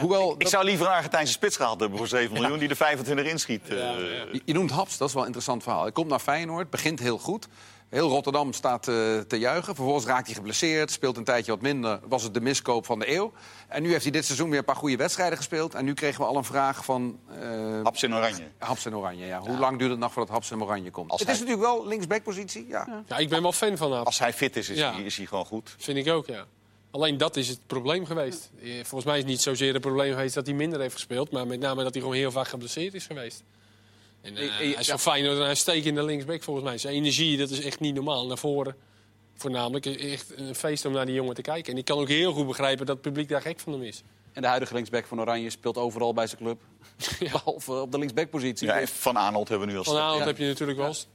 [0.00, 2.58] Hoewel, Ik zou liever een Argentijnse spits gehad hebben voor 7 miljoen...
[2.58, 3.68] die er 25 inschiet.
[3.68, 3.76] eh.
[3.78, 3.92] Ja.
[4.32, 5.82] Je, je noemt Haps, dat is wel een interessant verhaal.
[5.82, 7.48] Hij komt naar Feyenoord, begint heel goed.
[7.90, 9.74] Heel Rotterdam staat eh, te juichen.
[9.74, 12.00] Vervolgens raakt hij geblesseerd, speelt een tijdje wat minder.
[12.08, 13.32] Was het de miskoop van de eeuw.
[13.68, 15.74] En nu heeft hij dit seizoen weer een paar goede wedstrijden gespeeld.
[15.74, 17.18] En nu kregen we al een vraag van...
[17.40, 18.42] eh, Haps in oranje.
[18.58, 19.38] Haps en Oranje, ja.
[19.40, 21.10] Hoe lang duurt het nog voordat Haps en Oranje komt?
[21.10, 23.02] Als het hij- is natuurlijk wel linksbackpositie, ja.
[23.06, 24.02] Ja, ik ben wel fan van hem.
[24.04, 24.92] Als hij fit is, is, Ja.
[24.92, 25.74] hij, is hij gewoon goed.
[25.78, 26.44] Vind ik ook, ja.
[26.90, 28.50] Alleen dat is het probleem geweest.
[28.62, 31.30] Eh, Volgens mij is het niet zozeer het probleem geweest dat hij minder heeft gespeeld...
[31.30, 33.42] maar met name dat hij gewoon heel vaak geblesseerd is geweest.
[34.22, 36.78] En, ik- hij is van Feyenoord en hij steekt in de linksback volgens mij.
[36.78, 38.26] Zijn energie, dat is echt niet normaal.
[38.26, 38.76] Naar voren
[39.36, 39.86] voornamelijk.
[39.86, 41.72] Echt een feest om naar die jongen te kijken.
[41.72, 44.02] En ik kan ook heel goed begrijpen dat het publiek daar gek van hem is.
[44.32, 46.60] En de huidige linksback van Oranje speelt overal bij zijn club.
[47.32, 48.66] Behalve op de linksbackpositie.
[48.66, 50.18] Ja, van Arnold hebben we nu al Van Ja.
[50.26, 51.06] heb je natuurlijk wel eens.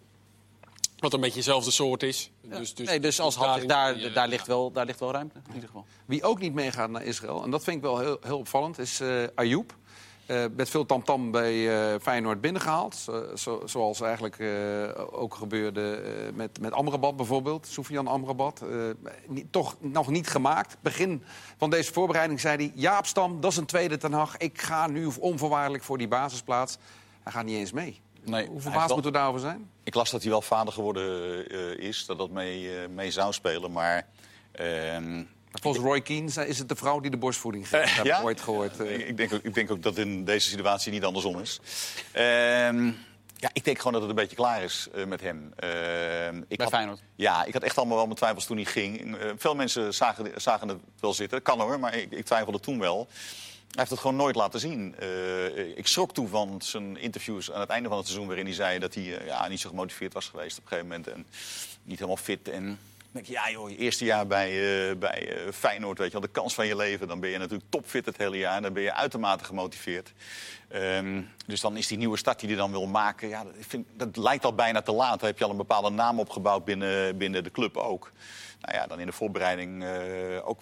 [0.96, 2.30] Wat een beetje dezelfde soort is.
[2.42, 2.58] Ja.
[2.58, 4.10] Dus, dus, nee, dus als daar- daar, ja.
[4.10, 5.86] daar, ligt wel, daar ligt wel ruimte, in ieder geval.
[6.06, 9.00] Wie ook niet meegaat naar Israël, en dat vind ik wel heel, heel opvallend, is
[9.00, 9.76] eh Ayoub.
[10.26, 11.54] Eh, met veel tamtam bij
[11.94, 12.96] eh, Feyenoord binnengehaald.
[13.36, 14.50] Zo- zoals eigenlijk eh,
[15.12, 17.68] ook gebeurde eh, met, met Amrabat bijvoorbeeld.
[17.68, 18.62] Soufiane Amrabat.
[18.62, 18.78] Eh,
[19.28, 20.78] niet- toch nog niet gemaakt.
[20.82, 21.24] Begin
[21.58, 22.72] van deze voorbereiding zei hij...
[22.76, 24.38] Jaap Stam, dat is een tweede ten Hag.
[24.38, 26.78] Ik ga nu onvoorwaardelijk voor die basisplaats.
[27.24, 28.02] Hij gaat niet eens mee.
[28.24, 29.70] Nee, Hoe verbaasd moeten we daarover zijn?
[29.84, 31.04] Ik las dat hij wel vader geworden
[31.50, 33.72] eh, is, dat dat mee, eh, mee zou spelen.
[33.72, 34.08] Maar
[34.52, 35.24] ehm,
[35.62, 37.84] Volgens Roy Keane is het de vrouw die de borstvoeding geeft.
[37.88, 38.18] Dat heb ja?
[38.20, 38.80] ik ooit gehoord.
[38.80, 39.08] eh.
[39.08, 41.60] ik, denk ook, ik denk ook dat in deze situatie niet andersom is.
[42.12, 42.86] Ehm,
[43.38, 45.54] ja, ik denk gewoon dat het een beetje klaar is eh, met hem.
[45.56, 47.00] Ehm, ik Bij had- Feyenoord?
[47.16, 49.18] Ja, ik had echt allemaal wel mijn twijfels toen hij ging.
[49.38, 51.42] Veel mensen zagen, zagen het wel zitten.
[51.42, 53.08] Kan hoor, maar ik, ik twijfelde toen wel.
[53.08, 54.96] Hij heeft het gewoon nooit laten zien.
[55.00, 58.28] Eh, ik schrok toen van zijn interviews aan het einde van het seizoen...
[58.28, 61.08] waarin hij zei dat hij ja, niet zo gemotiveerd was geweest op een gegeven moment.
[61.08, 61.26] En
[61.84, 62.50] niet helemaal fit.
[62.50, 62.80] En
[63.18, 66.40] ik, ja joh, je eerste jaar bij, eh, bij eh, Feyenoord, weet je wel, de
[66.40, 67.08] kans van je leven.
[67.08, 68.56] Dan ben je natuurlijk topfit het hele jaar.
[68.56, 70.14] En dan ben je uitermate gemotiveerd.
[70.68, 73.28] Ehm, dus dan is die nieuwe start die hij dan wil maken...
[73.28, 75.20] Ja, dat, vind, dat lijkt al bijna te laat.
[75.20, 78.12] Dan heb je al een bepaalde naam opgebouwd binnen, binnen de club ook.
[78.66, 79.90] Nou ja, dan in de voorbereiding eh,
[80.44, 80.60] ook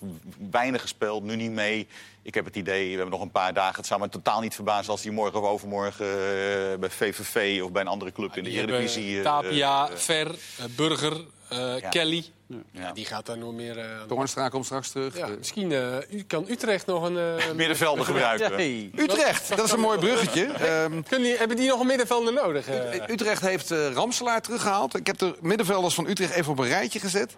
[0.52, 1.88] weinig gespeeld, nu niet mee.
[2.22, 3.76] Ik heb het idee, we hebben nog een paar dagen.
[3.76, 7.72] Het zou me totaal niet verbazen als hij morgen of overmorgen eh, bij VVV of
[7.72, 9.18] bij een andere club in de Eredivisie.
[9.18, 10.36] eh, Tapia, Ver,
[10.76, 11.90] Burger, eh, Ja.
[11.90, 12.26] Kelly.
[12.48, 12.58] Ja.
[12.72, 13.86] Ja, die gaat daar nog meer eh.
[14.08, 15.18] Toornstra komt straks terug.
[15.18, 17.18] Ja, Eh, misschien eh, u- kan Utrecht nog een...
[17.18, 18.60] eh, middenvelden gebruiken.
[18.96, 20.46] Utrecht, dat is een mooi bruggetje.
[20.46, 22.68] Ehm, Kunnen die, hebben die nog een middenvelder nodig?
[23.10, 24.96] Utrecht heeft eh, Ramselaar teruggehaald.
[24.98, 27.36] Ik heb de middenvelders van Utrecht even op een rijtje gezet.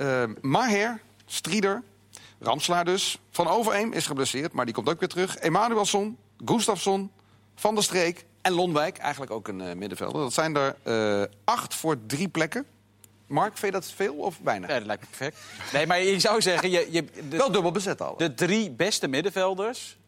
[0.00, 1.82] Ehm Maher, Strieder,
[2.38, 3.18] Ramselaar dus.
[3.30, 5.38] Van Overeem is geblesseerd, maar die komt ook weer terug.
[5.38, 7.10] Emanuelson, Gustafsson,
[7.54, 8.98] Van der Streek en Lonwijk.
[8.98, 10.20] Eigenlijk ook een eh, middenvelder.
[10.20, 12.64] Dat zijn er eh, acht voor drie plekken.
[13.26, 14.68] Mark, vind je dat veel of weinig?
[14.68, 15.38] Ja, dat lijkt me perfect.
[15.72, 18.16] Nee, maar je zou zeggen, je, je, de, Wel dubbel bezet al.
[18.16, 19.98] de drie beste middenvelders,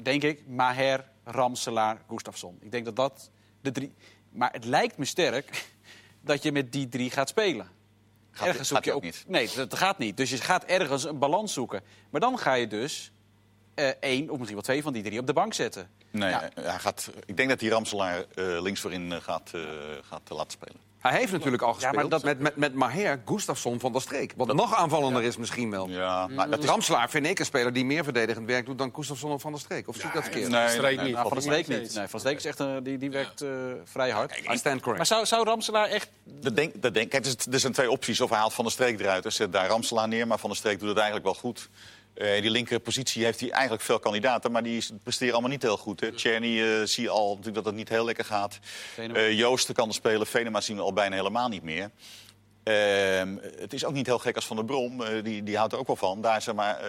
[0.00, 2.58] denk ik, Maher, Ramselaar, Gustafsson.
[2.60, 3.30] Ik denk dat dat
[3.60, 3.92] de drie...
[4.30, 5.66] Maar het lijkt me sterk
[6.20, 7.68] dat je met die drie gaat spelen.
[8.34, 9.24] Gaat- ergens zoek gaat je ook ook niet.
[9.26, 10.16] Nee, dat gaat niet.
[10.16, 11.82] Dus je gaat ergens een balans zoeken.
[12.10, 13.12] Maar dan ga je dus
[13.74, 15.90] eh, één of misschien wel twee van die drie op de bank zetten.
[16.10, 16.50] Nee, Ja.
[16.54, 19.60] hij gaat, ik denk dat die Ramselaar eh, links voorin eh, gaat, eh,
[20.02, 20.76] gaat eh, laten spelen.
[21.08, 24.32] Hij heeft natuurlijk al gespeeld maar dat- met, met, met Maher, Gustafsson van der Streek.
[24.36, 25.88] Wat nog aanvallender is misschien wel.
[25.88, 26.68] Ja, maar dat is...
[26.68, 29.60] Ramslaar vind ik een speler die meer verdedigend werk doet dan Gustafsson of van der
[29.60, 29.88] Streek.
[29.88, 30.48] Of zie ik dat verkeerd?
[30.50, 31.00] Nee, Streek nee, niet.
[31.02, 31.94] nee, Nou, van de Streek Nee, niet.
[31.94, 33.48] Nee, van de Streek is echt, een- die, die werkt eh,
[33.84, 34.38] vrij hard.
[34.52, 34.96] I stand correct.
[34.96, 36.08] Maar zou, zou Ramselaar echt...
[36.24, 38.20] Dat denk, dat denk, kijk, er zijn twee opties.
[38.20, 40.26] Of hij haalt Van der Streek eruit en zet daar Ramselaar neer.
[40.26, 41.68] Maar Van der Streek doet het eigenlijk wel goed.
[42.14, 44.52] Eh, die linker positie heeft hij eigenlijk veel kandidaten.
[44.52, 46.00] Maar die presteren allemaal niet heel goed.
[46.00, 46.12] Hè.
[46.12, 48.58] Czerny eh, zie je al natuurlijk dat het niet heel lekker gaat.
[48.96, 50.26] Eh, Joosten kan er spelen.
[50.26, 51.90] Venema zien we al bijna helemaal niet meer.
[52.64, 55.72] Ehm, het is ook niet heel gek als Van der Brom, eh, die, die houdt
[55.72, 56.20] er ook wel van.
[56.20, 56.86] Daar zeg maar, eh,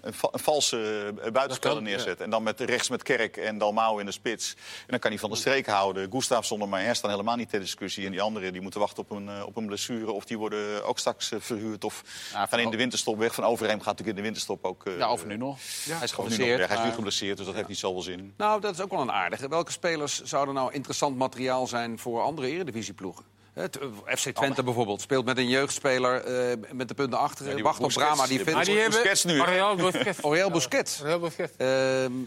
[0.00, 2.24] een, va- een valse eh, buitenspeler kan, neerzetten.
[2.24, 4.54] En dan met rechts met Kerk en Dalmau in de spits.
[4.80, 6.10] En dan kan hij van de streek houden.
[6.12, 8.04] Gustafsson en Maher staan helemaal niet ter discussie.
[8.04, 10.12] En die anderen die moeten wachten op een, op een blessure.
[10.12, 11.84] Of die worden ook straks verhuurd.
[11.84, 12.02] Of
[12.32, 13.34] Ja, gaan in de winterstop weg.
[13.34, 14.82] Van Overheem gaat natuurlijk in de winterstop ook...
[14.98, 15.56] Ja, over nu nog.
[15.58, 16.58] Hij is of nu nog geblesseerd.
[16.58, 18.34] Hij is nu maar- geblesseerd, dus dat heeft niet zoveel zin.
[18.36, 19.48] Nou, dat is ook wel een aardige.
[19.48, 23.24] Welke spelers zouden nou interessant materiaal zijn voor andere eredivisieploegen?
[23.52, 23.86] Het, eh,
[24.16, 27.54] FC Twente bijvoorbeeld speelt met een jeugdspeler eh, met de punten achter.
[27.54, 28.52] die Wacht op Brama, die vindt.
[28.52, 28.98] Maar die hebben...
[28.98, 29.40] Busquets nu?
[29.40, 30.18] Oriol Busquets.
[30.28, 31.02] Oriol Busquets.
[31.02, 31.52] Oriol Busquets.
[31.56, 31.68] Eh,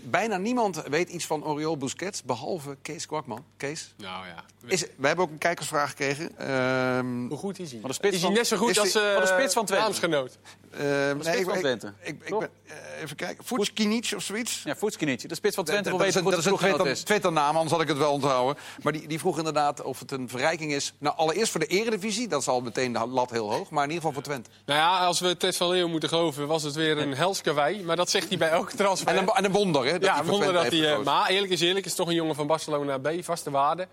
[0.03, 3.45] bijna niemand weet iets van Oriol Busquets, behalve Kees Kwakman.
[3.57, 3.93] Kees?
[3.97, 4.43] Nou ja.
[4.65, 6.37] Is, we hebben ook een kijkersvraag gekregen.
[6.37, 7.79] Ehm, Hoe goed is hij?
[7.79, 10.29] Van de spits is hij net zo goed is als eh de spits van Twente.
[10.77, 11.93] Eh, nee, spits ik- van ik- Twente.
[12.01, 13.45] Ik, ben, eh, even kijken.
[13.45, 14.61] Voetskinic of zoiets?
[14.63, 15.27] Ja, Voetskinietje.
[15.27, 17.03] De spits van Twente dat een, dat het is een Twitter.
[17.05, 18.63] Twitter-naam, anders had ik het wel onthouden.
[18.83, 20.93] Maar die, die vroeg inderdaad of het een verrijking is.
[20.97, 22.27] Nou, allereerst voor de eredivisie.
[22.27, 23.69] Dat is al meteen de lat heel hoog.
[23.69, 24.49] Maar in ieder geval voor Twente.
[24.65, 27.83] Nou ja, als we Ted van Leeuwen moeten geloven, was het weer een helskawei.
[27.83, 29.07] Maar dat zegt hij bij elke transfer.
[29.07, 29.91] En een, en een wonder, hè?
[29.91, 30.93] dat ja, voor wonder dat hij...
[30.93, 33.87] eh, maar eerlijk is eerlijk, is toch een jongen van Barcelona B, vaste waarde.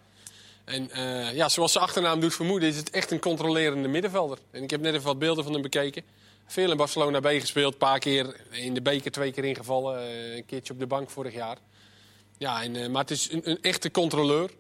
[0.65, 4.39] En eh, ja, zoals zijn achternaam doet vermoeden, is het echt een controlerende middenvelder.
[4.51, 6.03] En ik heb net even wat beelden van hem bekeken.
[6.47, 9.99] Veel in Barcelona B gespeeld, een paar keer in de beker twee keer ingevallen.
[9.99, 11.59] eh, een keertje op de bank vorig jaar.
[12.39, 14.51] Ja, en, eh, maar het is een, een echte controleur.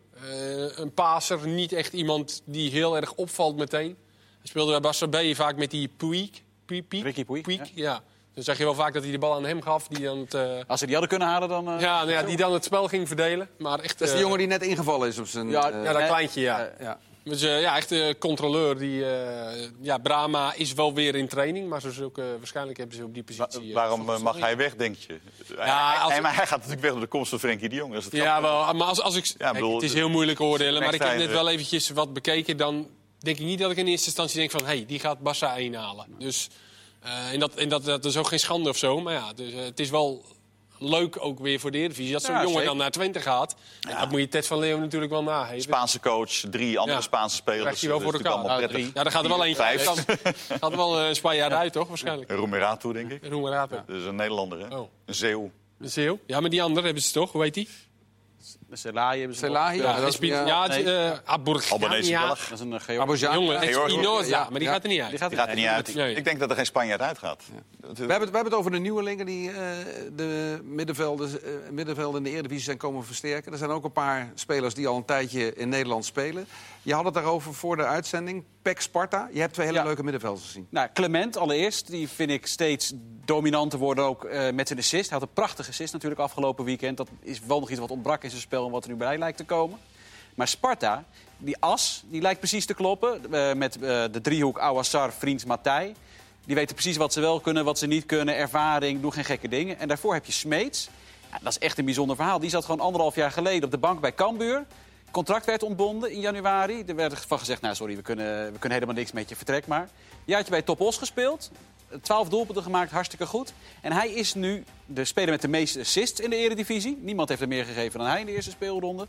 [0.76, 3.96] Een paser, niet echt iemand die heel erg opvalt meteen.
[4.38, 6.30] Hij speelde bij Barça B vaak met die Puig.
[6.64, 8.02] Puig, Puig, Ricky Puig, ja.
[8.34, 9.88] Dan zag je wel vaak dat hij de bal aan hem gaf.
[9.88, 11.68] Die dan het, eh, Als ze die hadden kunnen halen, dan...
[11.68, 13.48] eh, ja, nou ja, die dan het spel ging verdelen.
[13.58, 15.48] Maar echt, Dat is de eh, jongen die net ingevallen is op zijn...
[15.50, 16.72] Ja, eh, ja, dat kleintje, ja.
[16.80, 16.98] ja.
[17.24, 18.78] Dus ja, echt een controleur.
[18.78, 22.96] Die, eh, ja, Brahma is wel weer in training, maar ze ook, eh, waarschijnlijk hebben
[22.96, 23.74] ze op die positie...
[23.74, 25.20] waarom mag hij weg, denk je?
[25.56, 27.74] Ja, hij, als- hij- maar hij gaat natuurlijk weg door de komst van Frenkie de
[27.74, 27.94] Jong.
[27.94, 29.34] Het Ja, wel, maar als, als ik...
[29.38, 32.12] Ja, bedoel, het is de- heel moeilijk oordelen, maar ik heb net wel eventjes wat
[32.12, 32.56] bekeken.
[32.56, 34.60] Dan denk ik niet dat ik in eerste instantie denk van...
[34.60, 36.06] hé, hey, die gaat Barça 1 halen.
[36.18, 36.48] Dus,
[37.02, 39.00] en dat, en dat, dat is ook geen schande of zo.
[39.00, 40.24] Maar ja, dus, eh, het is wel
[40.78, 42.12] leuk ook weer voor de Eredivisie...
[42.12, 42.68] dat zo'n Ja, jongen zeker.
[42.68, 43.54] dan naar Twente gaat.
[43.80, 45.62] Dat moet je Ted van Leeuwen natuurlijk wel nageven.
[45.62, 47.04] Spaanse coach, drie andere Ja.
[47.04, 47.62] Spaanse spelers.
[47.62, 48.60] Krijgt hij wel Dat is voor elkaar.
[48.60, 48.94] Ja, prettig.
[48.94, 49.80] Ja, daar gaat er wel eentje uit.
[50.60, 51.88] gaat er wel een Spanjaard uit, toch?
[51.88, 52.30] Waarschijnlijk.
[52.30, 53.24] Roemerato, denk ik.
[53.26, 53.82] Roemerato.
[53.86, 54.76] Dat is een Nederlander, hè?
[54.76, 54.88] Oh.
[55.06, 55.50] Een Zeeuw.
[55.80, 56.18] Een Zeeuw.
[56.26, 57.32] Ja, maar die andere hebben ze toch?
[57.32, 57.68] Hoe heet die?
[58.72, 59.44] De Selaai hebben ze.
[59.44, 60.46] Selahi, Ja, dat is ja.
[60.46, 60.94] ja, nee.
[60.96, 62.48] eh, Aburg- Albanese ja, Belg.
[62.48, 63.20] Dat is een Georg.
[63.20, 65.10] Jongen, Espinoza, ja, maar die gaat er niet uit.
[65.10, 66.16] Die gaat Die gaat er niet uit.
[66.16, 67.42] Ik denk dat er geen Spanjaard uitgaat.
[67.80, 69.56] Dat- We hebben, het, we hebben het over de nieuwelingen die eh,
[70.16, 73.52] de middenvelden, eh, middenvelden in de Eredivisie zijn komen versterken.
[73.52, 76.46] Er zijn ook een paar spelers die al een tijdje in Nederland spelen.
[76.82, 78.44] Je had het daarover voor de uitzending.
[78.62, 79.28] Pek Sparta.
[79.32, 79.84] Je hebt twee hele Ja.
[79.84, 80.66] leuke middenvelders gezien.
[80.70, 82.92] Nou, Clement allereerst, die vind ik steeds
[83.24, 85.10] dominanter worden ook eh, met zijn assist.
[85.10, 86.96] Hij had een prachtige assist natuurlijk afgelopen weekend.
[86.96, 89.18] Dat is wel nog iets wat ontbrak in zijn spel en wat er nu bij
[89.18, 89.78] lijkt te komen.
[90.34, 91.04] Maar Sparta,
[91.38, 93.32] die as, die lijkt precies te kloppen.
[93.34, 93.80] eh, met eh,
[94.12, 95.94] de driehoek Awassar, Vriends, Matthij.
[96.44, 98.36] Die weten precies wat ze wel kunnen, wat ze niet kunnen.
[98.36, 99.78] Ervaring, doen geen gekke dingen.
[99.78, 100.88] En daarvoor heb je Smeets.
[101.30, 102.38] Ja, dat is echt een bijzonder verhaal.
[102.38, 104.64] Die zat gewoon anderhalf jaar geleden op de bank bij Cambuur.
[105.10, 106.82] Contract werd ontbonden in januari.
[106.86, 109.66] Er werd van gezegd, nou sorry, we kunnen, we kunnen helemaal niks met je, vertrek
[109.66, 109.88] maar.
[110.24, 111.50] Jaartje bij Top Os gespeeld.
[112.02, 113.52] 12 doelpunten gemaakt, hartstikke goed.
[113.80, 116.98] En hij is nu de speler met de meeste assists in de eredivisie.
[117.00, 119.06] Niemand heeft er meer gegeven dan hij in de eerste speelronde.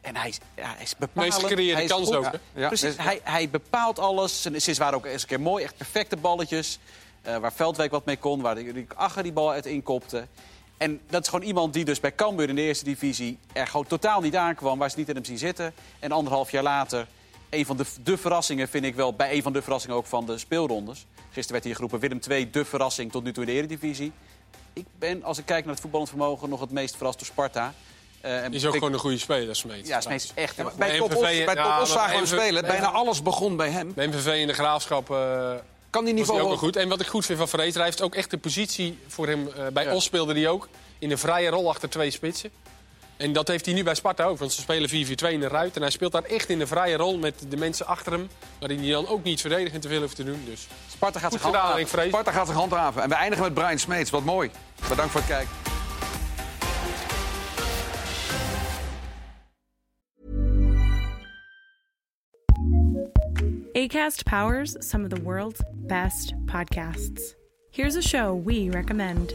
[0.00, 1.50] En hij is, ja, hij is bepalend.
[1.50, 2.30] Meest kans ook?
[2.54, 4.42] Ja, Precies, hij, hij bepaalt alles.
[4.42, 6.78] Zijn assists waren ook eens een keer mooi, echt perfecte balletjes.
[7.22, 10.26] Eh, waar Veldwijk wat mee kon, waar die, die Agger die bal uit inkopte.
[10.76, 13.38] En dat is gewoon iemand die dus bij Cambuur in de eerste divisie...
[13.52, 15.74] er gewoon totaal niet aankwam, waar ze niet in hem zien zitten.
[15.98, 17.06] En anderhalf jaar later,
[17.50, 19.14] een van de, de verrassingen vind ik wel...
[19.14, 21.06] bij een van de verrassingen ook van de speelrondes.
[21.36, 24.12] Gisteren werd hier geroepen Willem II, de verrassing tot nu toe in de eredivisie.
[24.72, 26.48] Ik ben, als ik kijk naar het voetballend vermogen...
[26.48, 27.74] nog het meest verrast door Sparta.
[28.20, 29.86] En Die is ook ik- gewoon een goede speler, Smeet.
[29.86, 30.56] Ja, Smeets is echt...
[30.56, 31.54] Ja, maar bij Top Os, MVV bij
[31.86, 32.62] zagen we hem spelen.
[32.62, 33.92] Bijna alles begon bij hem.
[33.94, 35.54] De MVV in de graafschap eh
[35.90, 36.76] Kan die niveau hij ook wel goed.
[36.76, 39.48] En wat ik goed vind van Vrees, hij heeft ook echt de positie voor hem.
[39.48, 39.94] eh, bij Ja.
[39.94, 40.68] Os speelde hij ook
[40.98, 42.50] in een vrije rol achter twee spitsen.
[43.16, 44.92] En dat heeft hij nu bij Sparta ook, want ze spelen 4-4-2
[45.32, 45.76] in de ruit.
[45.76, 48.28] En hij speelt daar echt in de vrije rol met de mensen achter hem.
[48.58, 50.42] Waarin hij dan ook niet verdedigend te veel hoeft te doen.
[50.46, 51.82] Dus Sparta gaat zich gedaan, handhaven.
[51.82, 52.08] ik vrees.
[52.08, 53.02] Sparta gaat zich handhaven.
[53.02, 54.10] En we eindigen met Brian Smeets.
[54.10, 54.50] Wat mooi.
[54.88, 55.54] Bedankt voor het kijken.
[63.74, 67.34] ACAST powers some of the world's best podcasts.
[67.70, 69.34] Here's a show we recommend.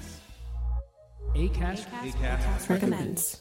[1.35, 3.40] ACAST, Recommends.